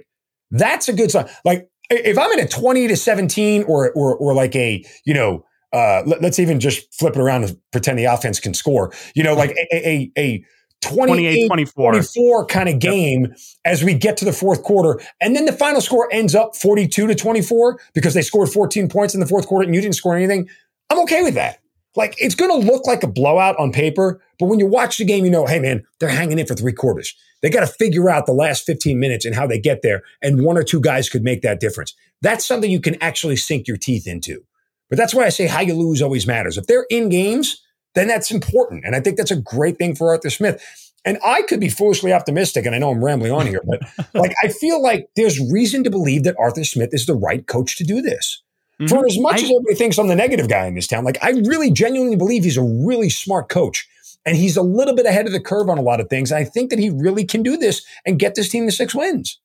[0.50, 1.28] That's a good sign.
[1.44, 5.44] Like if I'm in a 20 to 17 or or or like a, you know,
[5.72, 8.92] uh, let, us even just flip it around and pretend the offense can score.
[9.14, 10.44] You know, like a a, a
[10.80, 11.92] 28 24.
[11.92, 13.38] 24 kind of game yep.
[13.64, 15.00] as we get to the fourth quarter.
[15.20, 19.14] And then the final score ends up 42 to 24 because they scored 14 points
[19.14, 20.48] in the fourth quarter and you didn't score anything.
[20.90, 21.60] I'm okay with that.
[21.96, 25.04] Like it's going to look like a blowout on paper, but when you watch the
[25.04, 27.14] game, you know, hey man, they're hanging in for three quarters.
[27.42, 30.02] They got to figure out the last 15 minutes and how they get there.
[30.22, 31.94] And one or two guys could make that difference.
[32.20, 34.44] That's something you can actually sink your teeth into.
[34.90, 36.56] But that's why I say how you lose always matters.
[36.56, 37.62] If they're in games,
[37.98, 38.84] then that's important.
[38.84, 40.62] And I think that's a great thing for Arthur Smith.
[41.04, 43.80] And I could be foolishly optimistic, and I know I'm rambling on here, but
[44.14, 47.76] like I feel like there's reason to believe that Arthur Smith is the right coach
[47.78, 48.42] to do this.
[48.80, 48.88] Mm-hmm.
[48.88, 51.18] For as much I, as everybody thinks I'm the negative guy in this town, like
[51.22, 53.88] I really genuinely believe he's a really smart coach.
[54.26, 56.32] And he's a little bit ahead of the curve on a lot of things.
[56.32, 59.40] I think that he really can do this and get this team to six wins.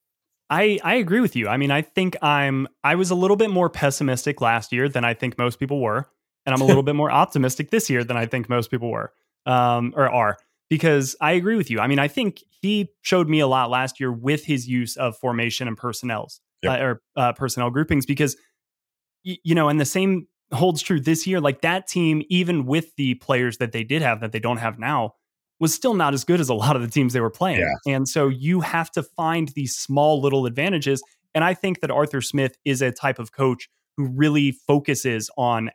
[0.50, 1.48] I, I agree with you.
[1.48, 5.06] I mean, I think I'm I was a little bit more pessimistic last year than
[5.06, 6.10] I think most people were.
[6.46, 9.14] And I'm a little bit more optimistic this year than I think most people were
[9.46, 10.38] um, or are
[10.70, 11.80] because I agree with you.
[11.80, 15.18] I mean, I think he showed me a lot last year with his use of
[15.18, 16.80] formation and personnels yep.
[16.80, 18.36] uh, or uh, personnel groupings because
[19.26, 21.40] y- you know, and the same holds true this year.
[21.40, 24.80] Like that team, even with the players that they did have that they don't have
[24.80, 25.16] now,
[25.60, 27.60] was still not as good as a lot of the teams they were playing.
[27.60, 27.94] Yeah.
[27.96, 31.02] And so you have to find these small little advantages.
[31.36, 35.70] And I think that Arthur Smith is a type of coach who really focuses on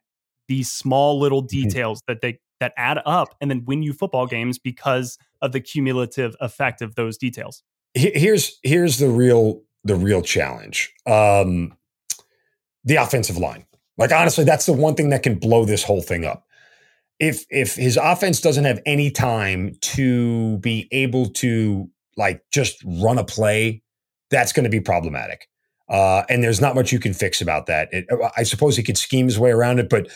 [0.49, 1.69] these small little mm-hmm.
[1.69, 5.61] details that they that add up and then win you football games because of the
[5.61, 7.63] cumulative effect of those details.
[7.95, 10.93] Here's here's the real the real challenge.
[11.07, 11.75] Um
[12.85, 13.67] the offensive line.
[13.97, 16.47] Like honestly, that's the one thing that can blow this whole thing up.
[17.19, 23.19] If if his offense doesn't have any time to be able to like just run
[23.19, 23.83] a play,
[24.31, 25.49] that's going to be problematic.
[25.89, 27.89] Uh, and there's not much you can fix about that.
[27.93, 28.07] It,
[28.37, 30.09] I suppose he could scheme his way around it, but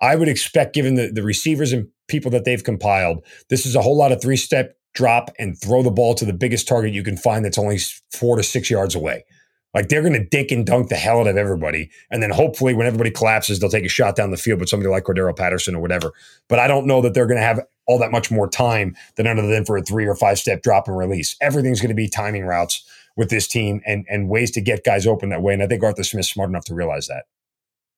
[0.00, 3.82] I would expect, given the, the receivers and people that they've compiled, this is a
[3.82, 7.02] whole lot of three step drop and throw the ball to the biggest target you
[7.02, 7.78] can find that's only
[8.12, 9.24] four to six yards away.
[9.72, 11.90] Like they're going to dink and dunk the hell out of everybody.
[12.10, 14.90] And then hopefully when everybody collapses, they'll take a shot down the field with somebody
[14.90, 16.12] like Cordarrelle Patterson or whatever.
[16.48, 19.28] But I don't know that they're going to have all that much more time than
[19.28, 21.36] other than for a three or five step drop and release.
[21.40, 22.84] Everything's going to be timing routes
[23.16, 25.54] with this team and, and ways to get guys open that way.
[25.54, 27.24] And I think Arthur Smith's smart enough to realize that.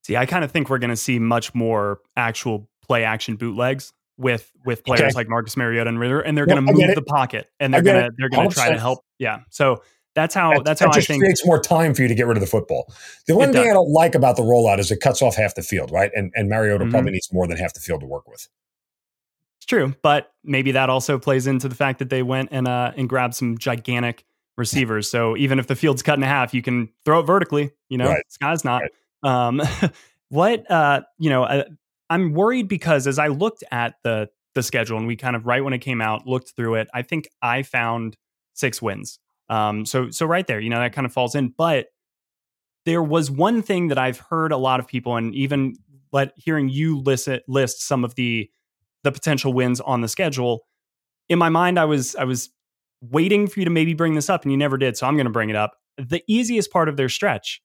[0.03, 3.93] See, I kind of think we're going to see much more actual play action bootlegs
[4.19, 5.13] with with players okay.
[5.15, 8.05] like Marcus Mariota and Ridder, and they're going to move the pocket and they're going
[8.05, 9.01] to they're going to try to help.
[9.19, 9.83] Yeah, so
[10.15, 12.15] that's how that, that's how that I think It creates more time for you to
[12.15, 12.93] get rid of the football.
[13.27, 15.63] The one thing I don't like about the rollout is it cuts off half the
[15.63, 16.11] field, right?
[16.15, 16.91] And and Mariota mm-hmm.
[16.91, 18.49] probably needs more than half the field to work with.
[19.59, 22.93] It's true, but maybe that also plays into the fact that they went and uh
[22.97, 24.25] and grabbed some gigantic
[24.57, 25.11] receivers.
[25.11, 27.71] So even if the field's cut in half, you can throw it vertically.
[27.89, 28.25] You know, right.
[28.29, 28.83] sky's not.
[28.83, 28.91] Right.
[29.23, 29.63] Um,
[30.29, 31.65] what uh, you know,
[32.11, 35.65] I'm worried because as I looked at the the schedule and we kind of right
[35.65, 38.17] when it came out looked through it, I think I found
[38.55, 39.19] six wins
[39.53, 41.53] um, so so right there, you know, that kind of falls in.
[41.57, 41.89] But
[42.87, 45.75] there was one thing that I've heard a lot of people, and even
[46.11, 48.51] let hearing you list list some of the
[49.05, 50.65] the potential wins on the schedule.
[51.29, 52.49] In my mind, I was I was
[53.03, 54.97] waiting for you to maybe bring this up, and you never did.
[54.97, 55.73] So I'm going to bring it up.
[55.99, 57.61] The easiest part of their stretch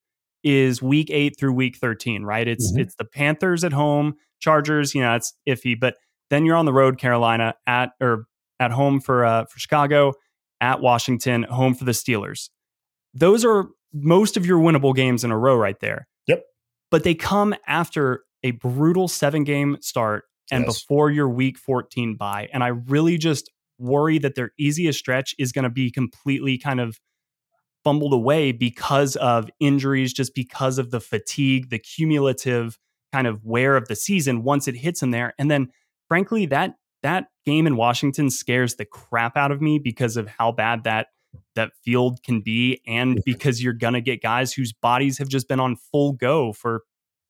[0.48, 2.48] is week eight through week thirteen, right?
[2.48, 2.82] It's mm-hmm.
[2.82, 4.96] it's the Panthers at home, Chargers.
[4.96, 5.96] You know, it's iffy, but
[6.30, 8.26] then you're on the road, Carolina at or
[8.60, 10.14] at home for uh, for Chicago,
[10.62, 12.50] at Washington, home for the Steelers.
[13.14, 16.08] Those are most of your winnable games in a row right there.
[16.28, 16.44] Yep.
[16.92, 20.82] But they come after a brutal seven game start and yes.
[20.82, 22.48] before your week 14 bye.
[22.54, 26.80] And I really just worry that their easiest stretch is going to be completely kind
[26.80, 26.98] of
[27.88, 32.78] fumbled away because of injuries, just because of the fatigue, the cumulative
[33.14, 35.34] kind of wear of the season once it hits them there.
[35.40, 35.70] And then,
[36.10, 40.52] frankly, that that game in Washington scares the crap out of me because of how
[40.52, 41.08] bad that
[41.56, 45.48] that field can be and because you're going to get guys whose bodies have just
[45.48, 46.82] been on full go for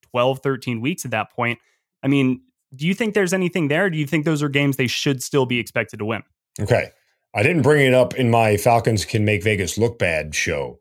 [0.09, 1.59] 12 13 weeks at that point.
[2.01, 2.41] I mean,
[2.75, 3.91] do you think there's anything there?
[3.91, 6.23] Do you think those are games they should still be expected to win?
[6.59, 6.89] Okay.
[7.37, 10.79] I didn't bring it up in my Falcons can make Vegas look bad show,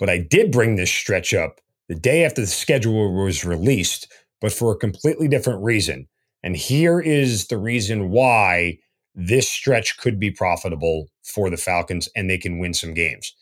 [0.00, 4.50] but I did bring this stretch up the day after the schedule was released, but
[4.52, 6.08] for a completely different reason.
[6.42, 8.78] And here is the reason why
[9.14, 13.32] this stretch could be profitable for the Falcons and they can win some games.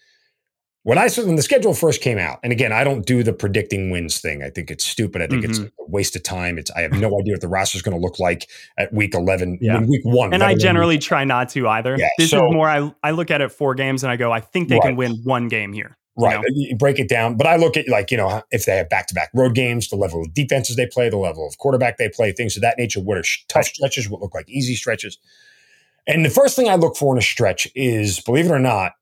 [0.82, 3.90] When I when the schedule first came out, and again, I don't do the predicting
[3.90, 4.42] wins thing.
[4.42, 5.20] I think it's stupid.
[5.20, 5.64] I think mm-hmm.
[5.64, 6.56] it's a waste of time.
[6.56, 9.14] It's I have no idea what the roster is going to look like at week
[9.14, 9.80] eleven, yeah.
[9.80, 10.32] week one.
[10.32, 11.02] And I generally week.
[11.02, 11.96] try not to either.
[11.98, 12.66] Yeah, this so, is more.
[12.66, 14.84] I I look at it four games and I go, I think they right.
[14.84, 15.98] can win one game here.
[16.16, 16.36] Right.
[16.36, 16.42] know?
[16.48, 17.36] You break it down.
[17.36, 19.88] But I look at like, you know, if they have back to back road games,
[19.88, 22.78] the level of defenses they play, the level of quarterback they play, things of that
[22.78, 23.00] nature.
[23.00, 24.08] What are tough stretches?
[24.08, 25.18] What look like easy stretches?
[26.06, 28.92] And the first thing I look for in a stretch is, believe it or not,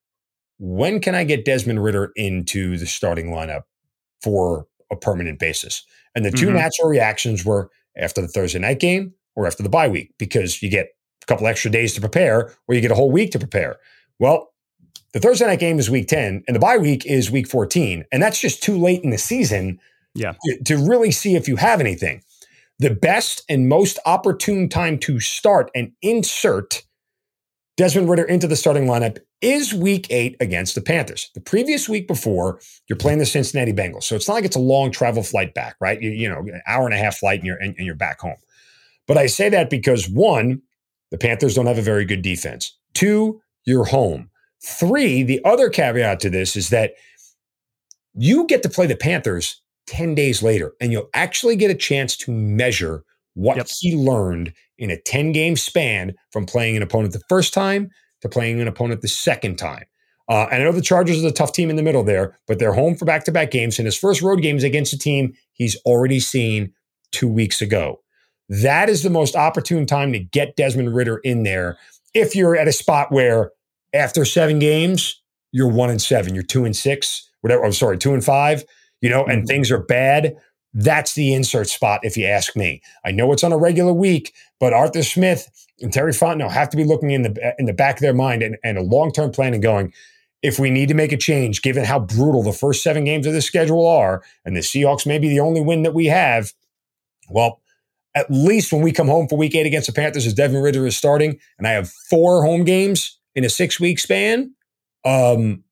[0.58, 3.62] when can I get Desmond Ridder into the starting lineup
[4.22, 5.84] for a permanent basis?
[6.14, 6.56] And the 2 mm-hmm.
[6.56, 10.70] natural reactions were after the Thursday night game or after the bye week, because you
[10.70, 10.88] get
[11.22, 13.76] a couple extra days to prepare or you get a whole week to prepare.
[14.18, 14.52] Well,
[15.12, 18.04] the Thursday night game is week 10 and the bye week is week 14.
[18.10, 19.80] And that's just too late in the season
[20.14, 20.34] yeah.
[20.44, 22.22] to, to really see if you have anything.
[22.80, 26.82] The best and most opportune time to start and insert
[27.76, 31.30] Desmond Ridder into the starting lineup is week eight against the Panthers.
[31.34, 34.04] The previous week before, you're playing the Cincinnati Bengals.
[34.04, 36.00] So it's not like it's a long travel flight back, right?
[36.00, 38.20] You, you know, an hour and a half flight and you're, and, and you're back
[38.20, 38.36] home.
[39.06, 40.62] But I say that because one,
[41.10, 42.76] the Panthers don't have a very good defense.
[42.94, 44.30] Two, you're home.
[44.62, 46.92] Three, the other caveat to this is that
[48.14, 52.16] you get to play the Panthers 10 days later, and you'll actually get a chance
[52.18, 53.68] to measure what Yep.
[53.78, 57.90] he learned in a 10 game span from playing an opponent the first time
[58.22, 59.84] to playing an opponent the second time.
[60.28, 62.58] Uh, and I know the Chargers are the tough team in the middle there, but
[62.58, 63.78] they're home for back to back games.
[63.78, 66.72] And his first road games against a team he's already seen
[67.12, 68.00] two weeks ago.
[68.48, 71.78] That is the most opportune time to get Desmond Ridder in there
[72.14, 73.52] if you're at a spot where
[73.94, 75.20] after seven games,
[75.52, 77.64] you're one and seven, you're two and six, whatever.
[77.64, 78.64] I'm sorry, two and five,
[79.00, 79.46] you know, and Mhm.
[79.46, 80.36] things are bad.
[80.80, 82.80] That's the insert spot, if you ask me.
[83.04, 85.50] I know it's on a regular week, but Arthur Smith
[85.80, 88.44] and Terry Fontenot have to be looking in the in the back of their mind
[88.44, 89.92] and, and a long term plan and going.
[90.40, 93.32] If we need to make a change, given how brutal the first seven games of
[93.32, 96.52] the schedule are, and the Seahawks may be the only win that we have,
[97.28, 97.60] well,
[98.14, 100.86] at least when we come home for week eight against the Panthers, as Devin Ridder
[100.86, 104.54] is starting, and I have four home games in a six week span,
[105.04, 105.64] um,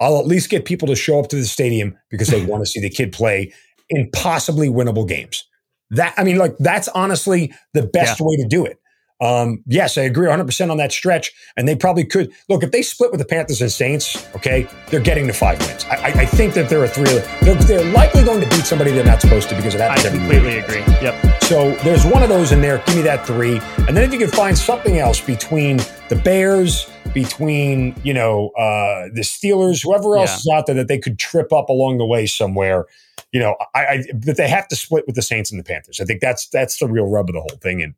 [0.00, 2.66] I'll at least get people to show up to the stadium because they want to
[2.66, 3.52] see the kid play
[3.88, 5.44] in possibly winnable games.
[5.90, 8.78] That I mean, like that's honestly the best way to do it.
[9.20, 11.32] Um, yes, I agree 100% on that stretch.
[11.56, 15.00] And they probably could look if they split with the Panthers and Saints, okay, they're
[15.00, 15.84] getting to five wins.
[15.84, 17.04] I, I, think that there are three.
[17.40, 19.92] They're, they're likely going to beat somebody they're not supposed to because of that.
[19.92, 20.82] I completely agree.
[21.00, 21.42] Yep.
[21.44, 22.78] So there's one of those in there.
[22.86, 23.60] Give me that three.
[23.86, 25.78] And then if you can find something else between
[26.08, 30.36] the Bears, between, you know, uh, the Steelers, whoever else Yeah.
[30.36, 32.86] is out there that they could trip up along the way somewhere,
[33.32, 36.00] you know, I, I that they have to split with the Saints and the Panthers.
[36.00, 37.82] I think that's that's the real rub of the whole thing.
[37.82, 37.94] And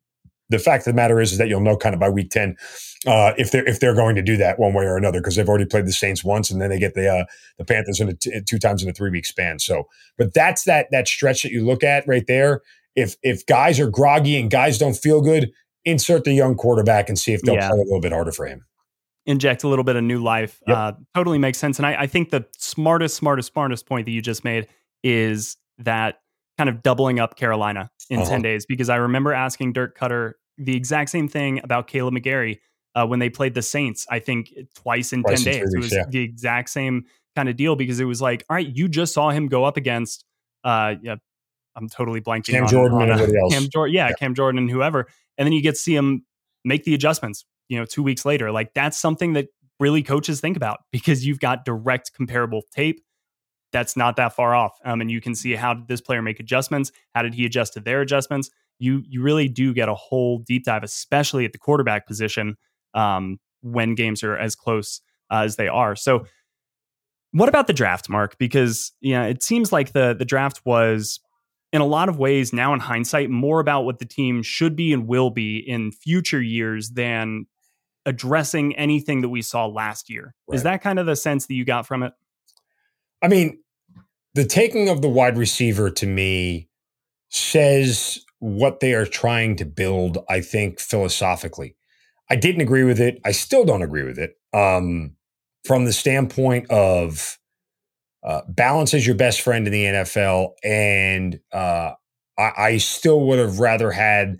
[0.49, 2.55] the fact of the matter is, is that you'll know kind of by week 10
[3.05, 5.49] uh, if they're if they're going to do that one way or another because they've
[5.49, 7.25] already played the Saints once and then they get the uh,
[7.57, 9.59] the Panthers in a t- two times in a three week span.
[9.59, 9.87] So,
[10.17, 12.61] but that's that that stretch that you look at right there.
[12.95, 15.51] If if guys are groggy and guys don't feel good,
[15.85, 17.69] insert the young quarterback and see if they'll Yeah.
[17.69, 18.65] play a little bit harder for him.
[19.27, 20.59] Inject a little bit of new life.
[20.67, 20.77] Yep.
[20.77, 21.77] Uh, totally makes sense.
[21.77, 24.67] And I, I think the smartest, smartest, smartest point that you just made
[25.03, 26.21] is that
[26.57, 28.29] kind of doubling up Carolina in Uh-huh.
[28.31, 28.65] 10 days.
[28.65, 32.59] Because I remember asking Dirk Koetter the exact same thing about Caleb McGarry
[32.95, 35.73] uh, when they played the Saints, I think twice in Twice 10 days.
[35.73, 36.05] it was yeah.
[36.09, 37.05] the exact same
[37.35, 39.77] kind of deal because it was like, all right, you just saw him go up
[39.77, 40.25] against,
[40.63, 41.15] uh, yeah,
[41.75, 43.53] I'm totally blanking Cam on, Jordan on, and uh, everybody else.
[43.53, 44.13] Cam Jordan, yeah, Yeah.
[44.15, 45.07] Cam Jordan and whoever.
[45.37, 46.25] And then you get to see him
[46.65, 48.51] make the adjustments, you know, two weeks later.
[48.51, 49.47] Like that's something that
[49.79, 53.01] really coaches think about because you've got direct comparable tape
[53.71, 54.77] that's not that far off.
[54.85, 56.91] Um, and you can see how did this player make adjustments?
[57.13, 58.49] How did he adjust to their adjustments?
[58.79, 62.57] You you really do get a whole deep dive, especially at the quarterback position
[62.93, 65.01] um, when games are as close
[65.31, 65.95] uh, as they are.
[65.95, 66.25] So,
[67.31, 68.37] what about the draft, Mark?
[68.37, 71.19] Because yeah, it seems like the the draft was
[71.73, 74.93] in a lot of ways now in hindsight more about what the team should be
[74.93, 77.45] and will be in future years than
[78.07, 80.33] addressing anything that we saw last year.
[80.51, 82.13] Is that kind of the sense that you got from it?
[83.21, 83.59] I mean,
[84.33, 86.69] the taking of the wide receiver to me
[87.29, 91.75] says what they are trying to build, I think, philosophically.
[92.29, 93.19] I didn't agree with it.
[93.25, 94.37] I still don't agree with it.
[94.53, 95.15] Um,
[95.65, 97.37] from the standpoint of
[98.23, 100.51] uh, balance is your best friend in the NFL.
[100.63, 101.91] And uh,
[102.37, 104.37] I, I still would have rather had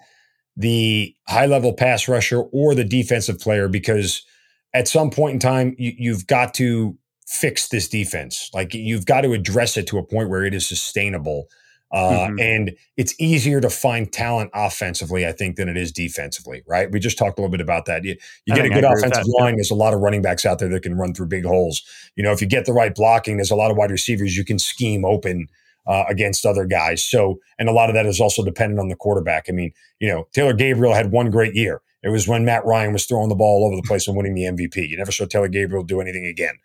[0.58, 4.26] the high level pass rusher or the defensive player because
[4.74, 6.98] at some point in time, you, you've got to
[7.28, 8.50] fix this defense.
[8.54, 11.48] Like you've got to address it to a point where it is sustainable.
[11.92, 12.42] Uh, Mhm.
[12.42, 16.92] And it's easier to find talent offensively, I think, than it is defensively, right?
[16.92, 18.04] We just talked a little bit about that.
[18.04, 20.60] You, you get a good offensive that, line, there's a lot of running backs out
[20.60, 21.84] there that can run through big holes.
[22.16, 24.44] You know, if you get the right blocking, there's a lot of wide receivers you
[24.44, 25.48] can scheme open
[25.88, 27.04] uh, against other guys.
[27.04, 29.46] So, and a lot of that is also dependent on the quarterback.
[29.50, 31.82] I mean, you know, Taylor Gabriel had one great year.
[32.04, 34.36] It was when Matt Ryan was throwing the ball all over the place and winning
[34.36, 34.88] the MVP.
[34.88, 36.56] You never saw Taylor Gabriel do anything again.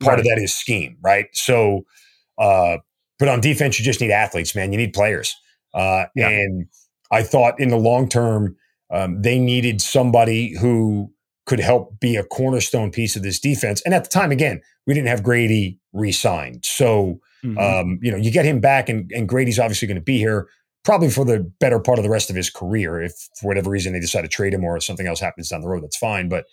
[0.00, 1.26] Part of that is scheme, right?
[1.32, 1.84] So,
[2.38, 2.78] uh,
[3.18, 4.72] but on defense, you just need athletes, man.
[4.72, 5.34] You need players.
[5.74, 6.28] Uh, Yeah.
[6.28, 6.66] And
[7.10, 8.56] I thought in the long term,
[8.90, 11.12] um, they needed somebody who
[11.46, 13.82] could help be a cornerstone piece of this defense.
[13.84, 17.58] And at the time, again, we didn't have Grady re-signed, so Mhm.
[17.58, 20.48] um, you know you get him back, and, and Grady's obviously going to be here
[20.84, 23.00] probably for the better part of the rest of his career.
[23.00, 25.68] If for whatever reason they decide to trade him or something else happens down the
[25.68, 26.28] road, that's fine.
[26.28, 26.46] But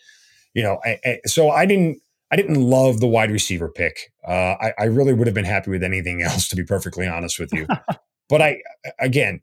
[0.54, 2.00] you know, I, I, so I didn't.
[2.32, 4.12] I didn't love the wide receiver pick.
[4.28, 7.40] Uh, I, I really would have been happy with anything else, to be perfectly honest
[7.40, 7.68] with you.
[8.30, 8.62] but I,
[9.00, 9.42] again,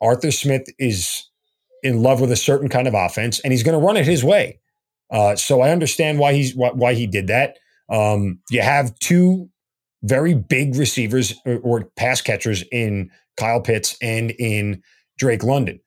[0.00, 1.30] Arthur Smith is
[1.84, 4.24] in love with a certain kind of offense, and he's going to run it his
[4.24, 4.58] way.
[5.10, 7.56] Uh, so I understand why he's why, why he did that.
[7.88, 9.48] Um, you have two
[10.04, 14.82] very big receivers or, or pass catchers in Kyle Pitts and in
[15.18, 15.80] Drake London.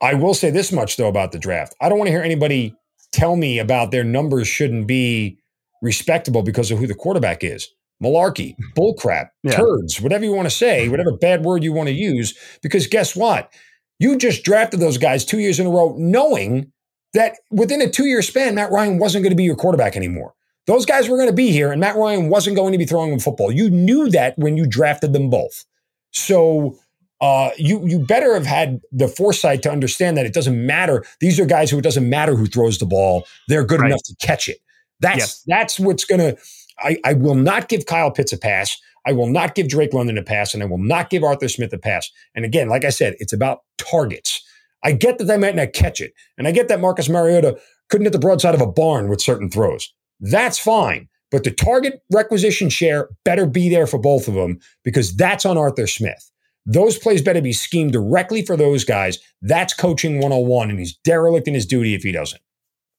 [0.00, 1.74] I will say this much though about the draft.
[1.80, 2.74] I don't want to hear anybody
[3.12, 5.38] tell me about their numbers shouldn't be
[5.80, 7.68] respectable because of who the quarterback is.
[8.02, 9.52] Malarkey, bullcrap, Yeah.
[9.52, 12.34] turds, whatever you want to say, whatever bad word you want to use.
[12.62, 13.52] Because guess what?
[13.98, 16.72] You just drafted those guys two years in a row, knowing
[17.14, 20.32] that within a two year span, Matt Ryan wasn't going to be your quarterback anymore.
[20.66, 23.10] Those guys were going to be here, and Matt Ryan wasn't going to be throwing
[23.10, 23.50] them football.
[23.50, 25.64] You knew that when you drafted them both.
[26.12, 26.78] So
[27.20, 31.04] uh, you you better have had the foresight to understand that it doesn't matter.
[31.20, 33.90] These are guys who it doesn't matter who throws the ball; they're good right.
[33.90, 34.58] enough to catch it.
[35.00, 35.44] That's yes.
[35.46, 36.36] that's what's going to.
[36.78, 38.76] I, I will not give Kyle Pitts a pass.
[39.06, 41.72] I will not give Drake London a pass, and I will not give Arthur Smith
[41.72, 42.10] a pass.
[42.34, 44.42] And again, like I said, it's about targets.
[44.84, 47.58] I get that they might not catch it, and I get that Marcus Mariota
[47.88, 49.92] couldn't hit the broadside of a barn with certain throws.
[50.22, 51.08] That's fine.
[51.30, 55.58] But the target requisition share better be there for both of them because that's on
[55.58, 56.30] Arthur Smith.
[56.64, 59.18] Those plays better be schemed directly for those guys.
[59.40, 62.40] That's coaching 101, and he's derelict in his duty if he doesn't.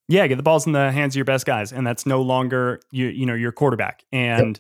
[0.09, 2.82] Yeah, get the balls in the hands of your best guys, and that's no longer
[2.91, 4.03] you, you know your quarterback.
[4.11, 4.59] And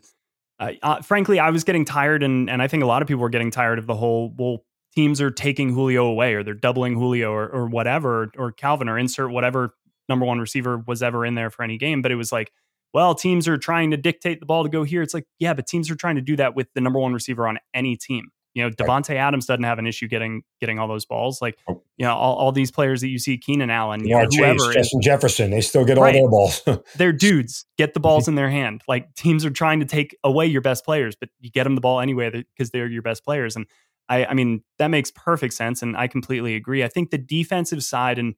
[0.59, 0.77] yep.
[0.81, 3.21] uh, uh, frankly, I was getting tired, and and I think a lot of people
[3.21, 4.63] were getting tired of the whole well,
[4.95, 8.97] teams are taking Julio away, or they're doubling Julio, or or whatever, or Calvin, or
[8.97, 9.73] insert whatever
[10.09, 12.01] number one receiver was ever in there for any game.
[12.01, 12.51] But it was like,
[12.93, 15.01] well, teams are trying to dictate the ball to go here.
[15.01, 17.47] It's like, yeah, but teams are trying to do that with the number one receiver
[17.47, 18.29] on any team.
[18.53, 21.41] You know, Davante Adams doesn't have an issue getting getting all those balls.
[21.41, 21.81] Like, oh.
[21.97, 25.05] you know, all, all these players that you see, Keenan Allen, yeah, whoever, Justin is,
[25.05, 26.61] Jefferson, they still get all their balls.
[26.95, 27.65] they're dudes.
[27.79, 28.83] Get the balls in their hand.
[28.87, 31.81] Like teams are trying to take away your best players, but you get them the
[31.81, 33.55] ball anyway because they're your best players.
[33.55, 33.65] And
[34.07, 36.83] I, I mean, that makes perfect sense, and I completely agree.
[36.83, 38.35] I think the defensive side and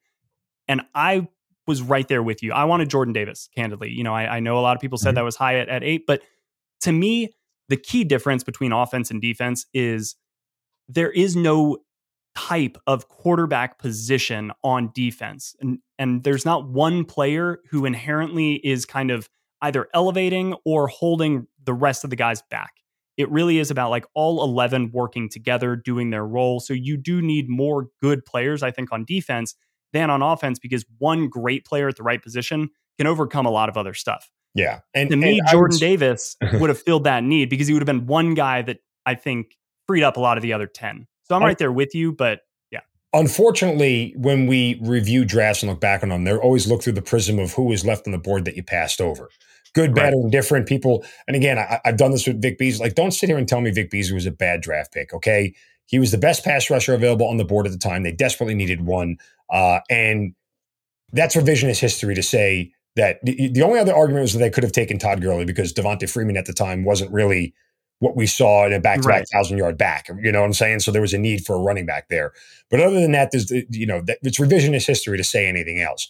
[0.68, 1.28] and I
[1.68, 2.54] was right there with you.
[2.54, 3.90] I wanted Jordan Davis, candidly.
[3.90, 5.16] You know, I, I know a lot of people said mm-hmm.
[5.16, 6.22] that was high at, at eight, but
[6.82, 7.34] to me,
[7.70, 10.16] the key difference between offense and defense is
[10.88, 11.78] there is no
[12.36, 15.56] type of quarterback position on defense.
[15.62, 19.30] And, and there's not one player who inherently is kind of
[19.62, 22.74] either elevating or holding the rest of the guys back.
[23.18, 26.60] It really is about like all 11 working together, doing their role.
[26.60, 29.56] So you do need more good players, I think, on defense
[29.96, 33.70] than on offense because one great player at the right position can overcome a lot
[33.70, 34.30] of other stuff.
[34.54, 34.80] Yeah.
[34.94, 37.88] And to me, and Jordan Davis would have filled that need because he would have
[37.88, 41.08] been one guy that I think freed up a lot of the other 10.
[41.24, 42.42] So I'm right there with you, but
[42.72, 42.82] yeah.
[43.14, 47.02] Unfortunately, when we review drafts and look back on them, they're always look through the
[47.02, 49.30] prism of who was left on the board that you passed over.
[49.74, 50.14] Good, bad, right.
[50.14, 51.04] or indifferent people.
[51.28, 52.86] And again, I, have done this with Vic Beasley.
[52.86, 55.14] Like, don't sit here and tell me Vic Beasley was a bad draft pick.
[55.14, 55.54] Okay,
[55.86, 58.04] he was the best pass rusher available on the board at the time.
[58.04, 59.18] They desperately needed one.
[59.50, 60.34] Uh, and
[61.12, 64.64] that's revisionist history to say that the, the, only other argument was that they could
[64.64, 67.54] have taken Todd Gurley because Devonta Freeman at the time wasn't really
[68.00, 70.10] what we saw in a back-to-back thousand yard back.
[70.22, 70.80] You know what I'm saying?
[70.80, 72.34] So there was a need for a running back there.
[72.70, 76.10] But other than that, there's you know that, it's revisionist history to say anything else.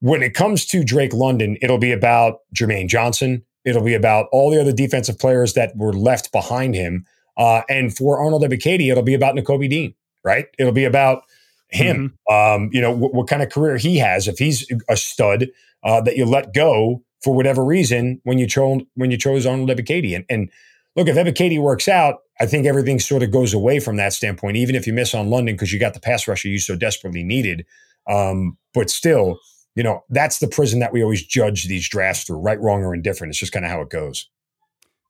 [0.00, 3.44] When it comes to Drake London, it'll be about Jermaine Johnson.
[3.64, 7.06] It'll be about all the other defensive players that were left behind him.
[7.36, 10.46] Uh, and for Arnold Ebiketie, it'll be about Nakobe Dean, right?
[10.58, 11.22] It'll be about
[11.68, 12.16] him.
[12.28, 12.62] Mm-hmm.
[12.64, 14.28] Um, you know, w- what kind of career he has.
[14.28, 15.48] If he's a stud
[15.82, 19.68] uh, that you let go for whatever reason when you chose when you chose Arnold
[19.68, 20.14] Ebiketie.
[20.14, 20.50] And, and
[20.94, 24.56] look, if Ebiketie works out, I think everything sort of goes away from that standpoint.
[24.56, 27.22] Even if you miss on London because you got the pass rusher you so desperately
[27.22, 27.66] needed,
[28.08, 29.38] um, but still,
[29.74, 32.94] you know, that's the prison that we always judge these drafts through, right, wrong, or
[32.94, 33.30] indifferent.
[33.30, 34.28] It's just kind of how it goes.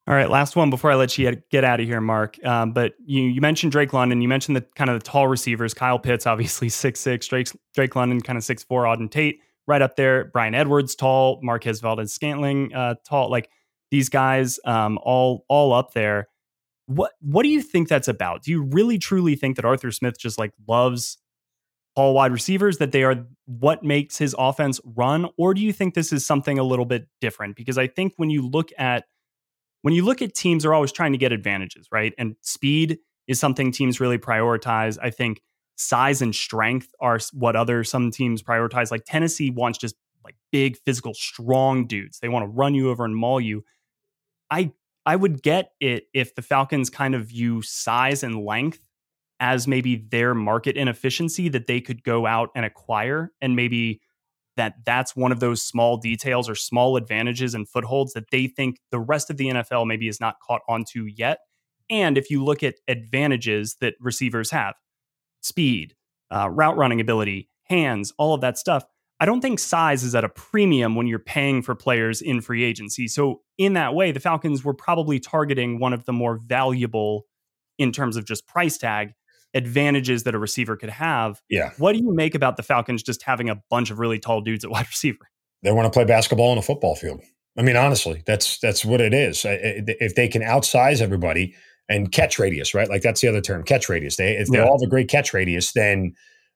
[0.08, 2.42] All right, last one before I let you get out of here, Mark.
[2.44, 4.22] Um, but you you mentioned Drake London.
[4.22, 5.74] You mentioned the kind of the tall receivers.
[5.74, 7.26] Kyle Pitts, obviously six six.
[7.26, 8.84] Drake Drake London, kind of six four.
[8.84, 10.26] Auden Tate, right up there.
[10.26, 11.40] Bryan Edwards, tall.
[11.42, 13.30] Marquez Valdes-Scantling, uh, tall.
[13.30, 13.50] Like
[13.90, 16.28] these guys, um, all all up there.
[16.86, 18.44] What what do you think that's about?
[18.44, 21.18] Do you really truly think that Arthur Smith just like loves
[21.96, 22.78] tall wide receivers?
[22.78, 26.60] That they are what makes his offense run, or do you think this is something
[26.60, 27.56] a little bit different?
[27.56, 29.06] Because I think when you look at
[29.86, 32.12] when you look at teams, they're always trying to get advantages, right?
[32.18, 34.98] And speed is something teams really prioritize.
[35.00, 35.40] I think
[35.76, 38.90] size and strength are what other some teams prioritize.
[38.90, 42.18] Like Tennessee wants just like big, physical, strong dudes.
[42.18, 43.62] They want to run you over and maul you.
[44.50, 44.72] I
[45.06, 48.80] I would get it if the Falcons kind of view size and length
[49.38, 54.00] as maybe their market inefficiency that they could go out and acquire and maybe
[54.56, 58.80] that that's one of those small details or small advantages and footholds that they think
[58.90, 61.38] the rest of the NFL maybe is not caught onto yet.
[61.88, 64.74] And if you look at advantages that receivers have,
[65.42, 65.94] speed,
[66.34, 68.84] uh, route running ability, hands, all of that stuff,
[69.18, 72.64] I don't think size is at a premium when you're paying for players in free
[72.64, 73.08] agency.
[73.08, 77.24] So, in that way, the Falcons were probably targeting one of the more valuable
[77.78, 79.12] in terms of just price tag
[79.56, 81.40] advantages that a receiver could have.
[81.48, 81.70] Yeah.
[81.78, 84.64] What do you make about the Falcons just having a bunch of really tall dudes
[84.64, 85.28] at wide receiver?
[85.62, 87.20] They want to play basketball on a football field.
[87.58, 89.42] I mean, honestly, that's that's what it is.
[89.46, 91.54] If they can outsize everybody,
[91.88, 92.88] and catch radius, right?
[92.88, 94.16] Like that's the other term, catch radius.
[94.16, 94.64] They if they yeah.
[94.64, 96.14] all have a great catch radius, then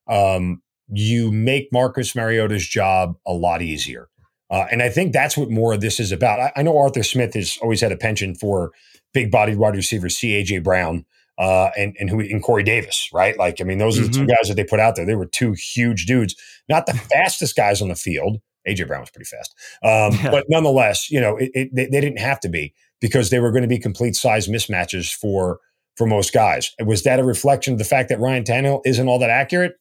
[0.09, 4.09] um, you make Marcus Mariota's job a lot easier.
[4.51, 6.40] Uh, and I think that's what more of this is about.
[6.40, 8.72] I, I, know Arthur Smith has always had a penchant for
[9.14, 10.34] big bodied wide receivers, C.
[10.34, 10.42] A.
[10.42, 10.59] J.
[10.59, 11.07] Brown,
[11.41, 13.36] uh, and and who and Corey Davis, right?
[13.38, 14.28] Like, I mean, those are the two mm-hmm.
[14.28, 15.07] guys that they put out there.
[15.07, 16.36] They were two huge dudes,
[16.68, 18.38] not the fastest guys on the field.
[18.68, 20.30] AJ Brown was pretty fast, um, yeah.
[20.30, 23.51] but nonetheless, you know, it, it, they, they, didn't have to be because they were
[23.51, 25.61] going to be complete size mismatches for
[25.97, 26.72] for most guys.
[26.84, 29.76] Was that a reflection of the fact that Ryan Tannehill isn't all that accurate?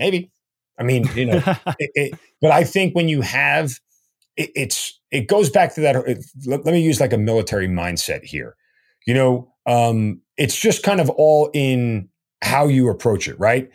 [0.00, 0.32] Maybe.
[0.76, 1.40] I mean, you know,
[1.78, 3.78] it, but I think when you have
[4.36, 5.96] it's it goes back to that.
[6.46, 8.56] let, let me use like a military mindset here.
[9.06, 12.08] You know, um, it's just kind of all in
[12.42, 13.70] how you approach it, right?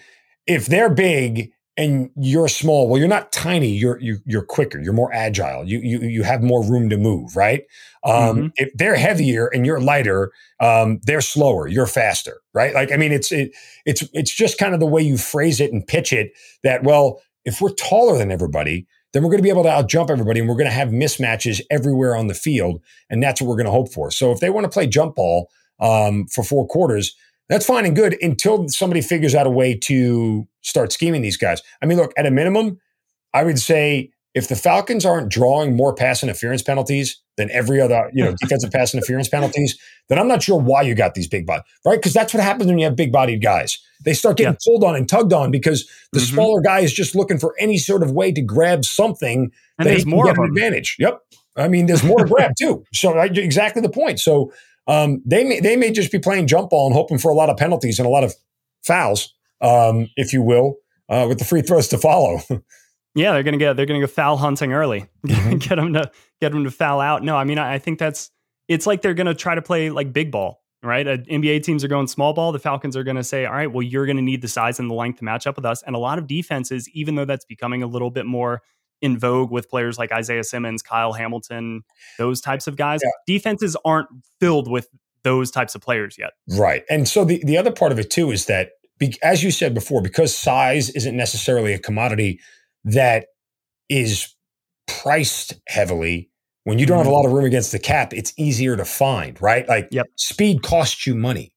[0.48, 3.70] If they're big and you're small, well, you're not tiny.
[3.70, 4.80] You're you, are you are quicker.
[4.80, 5.64] You're more agile.
[5.64, 7.64] You you you have more room to move, right?
[8.04, 8.48] Um, mm-hmm.
[8.56, 11.68] If they're heavier and you're lighter, um, they're slower.
[11.68, 12.74] You're faster, right?
[12.74, 13.52] Like I mean, it's it,
[13.86, 16.34] it's it's just kind of the way you phrase it and pitch it.
[16.64, 20.10] That well, if we're taller than everybody, then we're going to be able to outjump
[20.10, 23.56] everybody, and we're going to have mismatches everywhere on the field, and that's what we're
[23.56, 24.12] going to hope for.
[24.12, 25.50] So if they want to play jump ball
[25.82, 27.16] um, for four quarters,
[27.50, 31.62] that's fine and good until somebody figures out a way to start scheming these guys.
[31.82, 32.80] I mean, look, at a minimum,
[33.34, 38.10] I would say if the Falcons aren't drawing more pass interference penalties than every other,
[38.14, 39.78] you know, defensive pass interference penalties,
[40.08, 41.98] then I'm not sure why you got these big bodies, right?
[41.98, 43.78] Because that's what happens when you have big bodied guys.
[44.06, 44.60] They start getting yeah.
[44.66, 46.34] pulled on and tugged on because the mm-hmm.
[46.34, 49.92] smaller guy is just looking for any sort of way to grab something and that
[49.92, 50.96] there's more get an advantage.
[51.00, 51.22] Yep.
[51.58, 52.86] I mean, there's more to grab too.
[52.94, 54.20] So exactly the point.
[54.22, 54.54] So
[54.92, 57.50] um, they may they may just be playing jump ball and hoping for a lot
[57.50, 58.36] of penalties and a lot of
[58.84, 60.76] fouls, um, if you will,
[61.08, 62.42] uh, with the free throws to follow.
[63.16, 65.58] yeah, they're gonna get they're gonna go foul hunting early, mm-hmm.
[65.60, 66.12] get them to
[66.42, 67.24] get them to foul out.
[67.24, 68.32] No, I mean I, I think that's
[68.68, 71.08] it's like they're gonna try to play like big ball, right?
[71.08, 72.52] Uh, NBA teams are going small ball.
[72.52, 74.96] The Falcons are gonna say, all right, well you're gonna need the size and the
[74.96, 75.82] length to match up with us.
[75.84, 78.62] And a lot of defenses, even though that's becoming a little bit more
[79.02, 81.84] in vogue with players like Isaiah Simmons, Kyle Hamilton,
[82.18, 83.00] those types of guys.
[83.04, 83.10] Yeah.
[83.28, 84.08] Defenses aren't
[84.40, 84.88] filled with
[85.24, 86.32] those types of players yet.
[86.50, 86.84] Right.
[86.90, 89.74] And so the, the other part of it too is that, be, as you said
[89.74, 92.40] before, because size isn't necessarily a commodity
[92.84, 93.28] that
[93.90, 94.36] is
[94.88, 96.30] priced heavily,
[96.64, 97.18] when you don't have a mm-hmm.
[97.18, 99.68] lot of room against the cap, it's easier to find, right?
[99.68, 100.06] Like yep.
[100.18, 101.52] speed costs you money.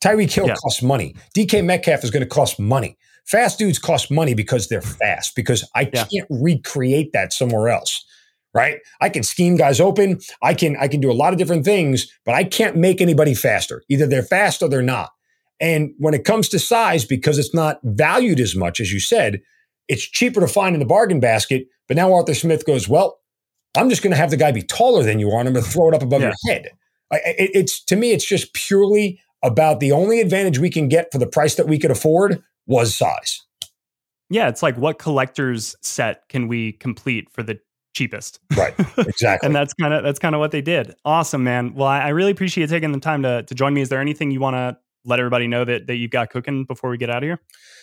[0.00, 0.54] Tyreek Hill yeah.
[0.54, 1.14] costs money.
[1.36, 2.98] DK Metcalf is going to cost money.
[3.28, 4.98] Fast dudes cost money because they're mm-hmm.
[4.98, 6.06] fast, because I yeah.
[6.06, 8.04] can't recreate that somewhere else.
[8.54, 8.78] Right?
[9.00, 10.20] I can scheme guys open.
[10.42, 13.34] I can I can do a lot of different things, but I can't make anybody
[13.34, 13.82] faster.
[13.90, 15.10] Either they're fast or they're not.
[15.60, 19.42] And when it comes to size, because it's not valued as much as you said,
[19.86, 21.66] it's cheaper to find in the bargain basket.
[21.88, 23.18] But now Arthur Smith goes, well,
[23.76, 25.64] I'm just going to have the guy be taller than you are, and I'm going
[25.64, 26.32] to throw it up above yeah.
[26.46, 26.68] your head.
[27.12, 31.18] it, it's to me, it's just purely about the only advantage we can get for
[31.18, 33.42] the price that we could afford was size.
[34.30, 37.58] Yeah, it's like what collector's set can we complete for the
[37.94, 38.38] cheapest?
[38.56, 38.74] Right.
[38.98, 39.46] Exactly.
[39.46, 40.94] and that's kind of that's kind of what they did.
[41.04, 41.74] Awesome, man.
[41.74, 43.80] Well, I, I really appreciate you taking the time to to join me.
[43.80, 46.90] Is there anything you want to let everybody know that that you've got cooking before
[46.90, 47.40] we get out of here?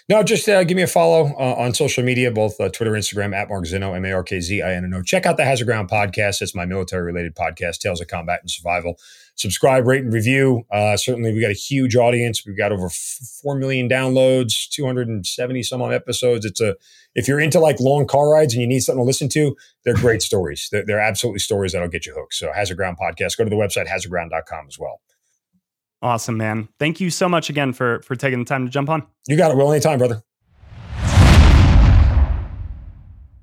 [0.08, 3.34] No, just uh, give me a follow uh, on social media, both uh, Twitter, Instagram,
[3.34, 5.02] at Mark Zinno, M A R K Z I N N O.
[5.02, 6.42] Check out the Hazard Ground podcast.
[6.42, 9.00] It's my military related podcast, Tales of Combat and Survival.
[9.34, 10.64] Subscribe, rate, and review.
[10.72, 12.46] Uh, certainly, we got a huge audience.
[12.46, 16.46] We've got over f- 4 million downloads, 270 some odd episodes.
[16.46, 16.76] It's a,
[17.16, 19.96] if you're into like long car rides and you need something to listen to, they're
[19.96, 20.70] great stories.
[20.72, 22.36] They're, they're absolutely stories that'll get you hooked.
[22.36, 25.02] So, Hazard Ground podcast, go to the website, hazardground.com as well.
[26.02, 26.68] Awesome, man.
[26.80, 29.04] Thank you so much again for for taking the time to jump on.
[29.28, 29.72] You got it, Will.
[29.72, 30.22] Anytime, brother.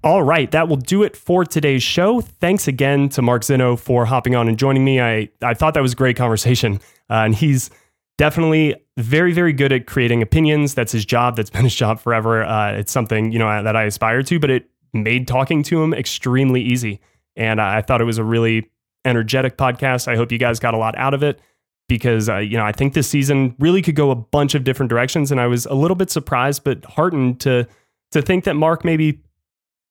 [0.05, 2.21] All right, that will do it for today's show.
[2.21, 5.01] Thanks again to Mark Zinno for hopping on and joining me.
[5.01, 6.81] I, I thought that was a great conversation.
[7.09, 7.71] Uh, and he's
[8.19, 10.75] definitely very, very good at creating opinions.
[10.75, 11.37] That's his job.
[11.37, 12.43] That's been his job forever.
[12.43, 15.95] Uh, it's something, you know, that I aspire to, but it made talking to him
[15.95, 17.01] extremely easy.
[17.37, 18.69] And I thought it was a really
[19.05, 20.09] energetic podcast.
[20.09, 21.41] I hope you guys got a lot out of it
[21.93, 24.89] because uh, you know I think this season really could go a bunch of different
[24.89, 27.69] directions, and I was a little bit surprised but heartened to
[28.13, 29.21] to think that Mark maybe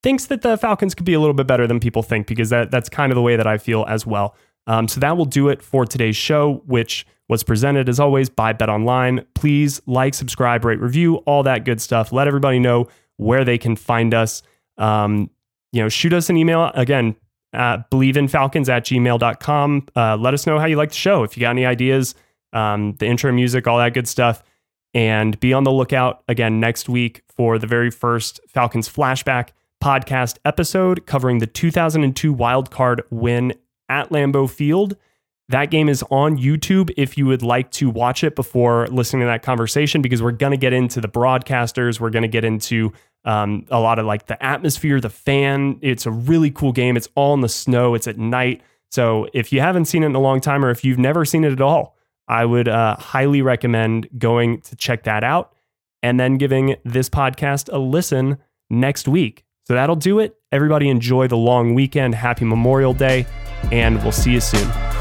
[0.02, 2.72] thinks that the Falcons could be a little bit better than people think because that
[2.72, 4.36] that's kind of the way that I feel as well.
[4.66, 8.52] Um, so that will do it for today's show, which was presented as always by
[8.52, 9.24] BetOnline.
[9.36, 12.12] Please like, subscribe, rate, review, all that good stuff.
[12.12, 12.88] Let everybody know
[13.18, 14.41] where they can find us.
[14.80, 15.30] Um,
[15.72, 17.16] you know, shoot us an email again
[17.54, 19.88] uh, bleavinfalcons at gmail.com.
[19.95, 21.24] Uh, let us know how you like the show.
[21.24, 22.16] If you got any ideas,
[22.54, 24.43] um, the intro music, all that good stuff.
[24.93, 29.49] And be on the lookout again next week for the very first Falcons flashback
[29.82, 33.54] podcast episode covering the 2002 wildcard win
[33.88, 34.97] at Lambeau Field.
[35.52, 39.26] That game is on YouTube if you would like to watch it before listening to
[39.26, 41.99] that conversation, because we're going to get into the broadcasters.
[41.99, 42.93] We're going to get into
[43.26, 45.78] um, a lot of like the atmosphere, the fan.
[45.82, 46.95] It's a really cool game.
[46.95, 48.62] It's all in the snow, it's at night.
[48.91, 51.43] So if you haven't seen it in a long time or if you've never seen
[51.43, 51.97] it at all,
[52.30, 55.54] I would uh, highly recommend going to check that out
[56.02, 58.38] and then giving this podcast a listen
[58.70, 59.43] next week.
[59.68, 60.38] So that'll do it.
[60.54, 62.16] Everybody enjoy the long weekend.
[62.16, 63.26] Happy Memorial Day,
[63.72, 65.01] and we'll see you soon.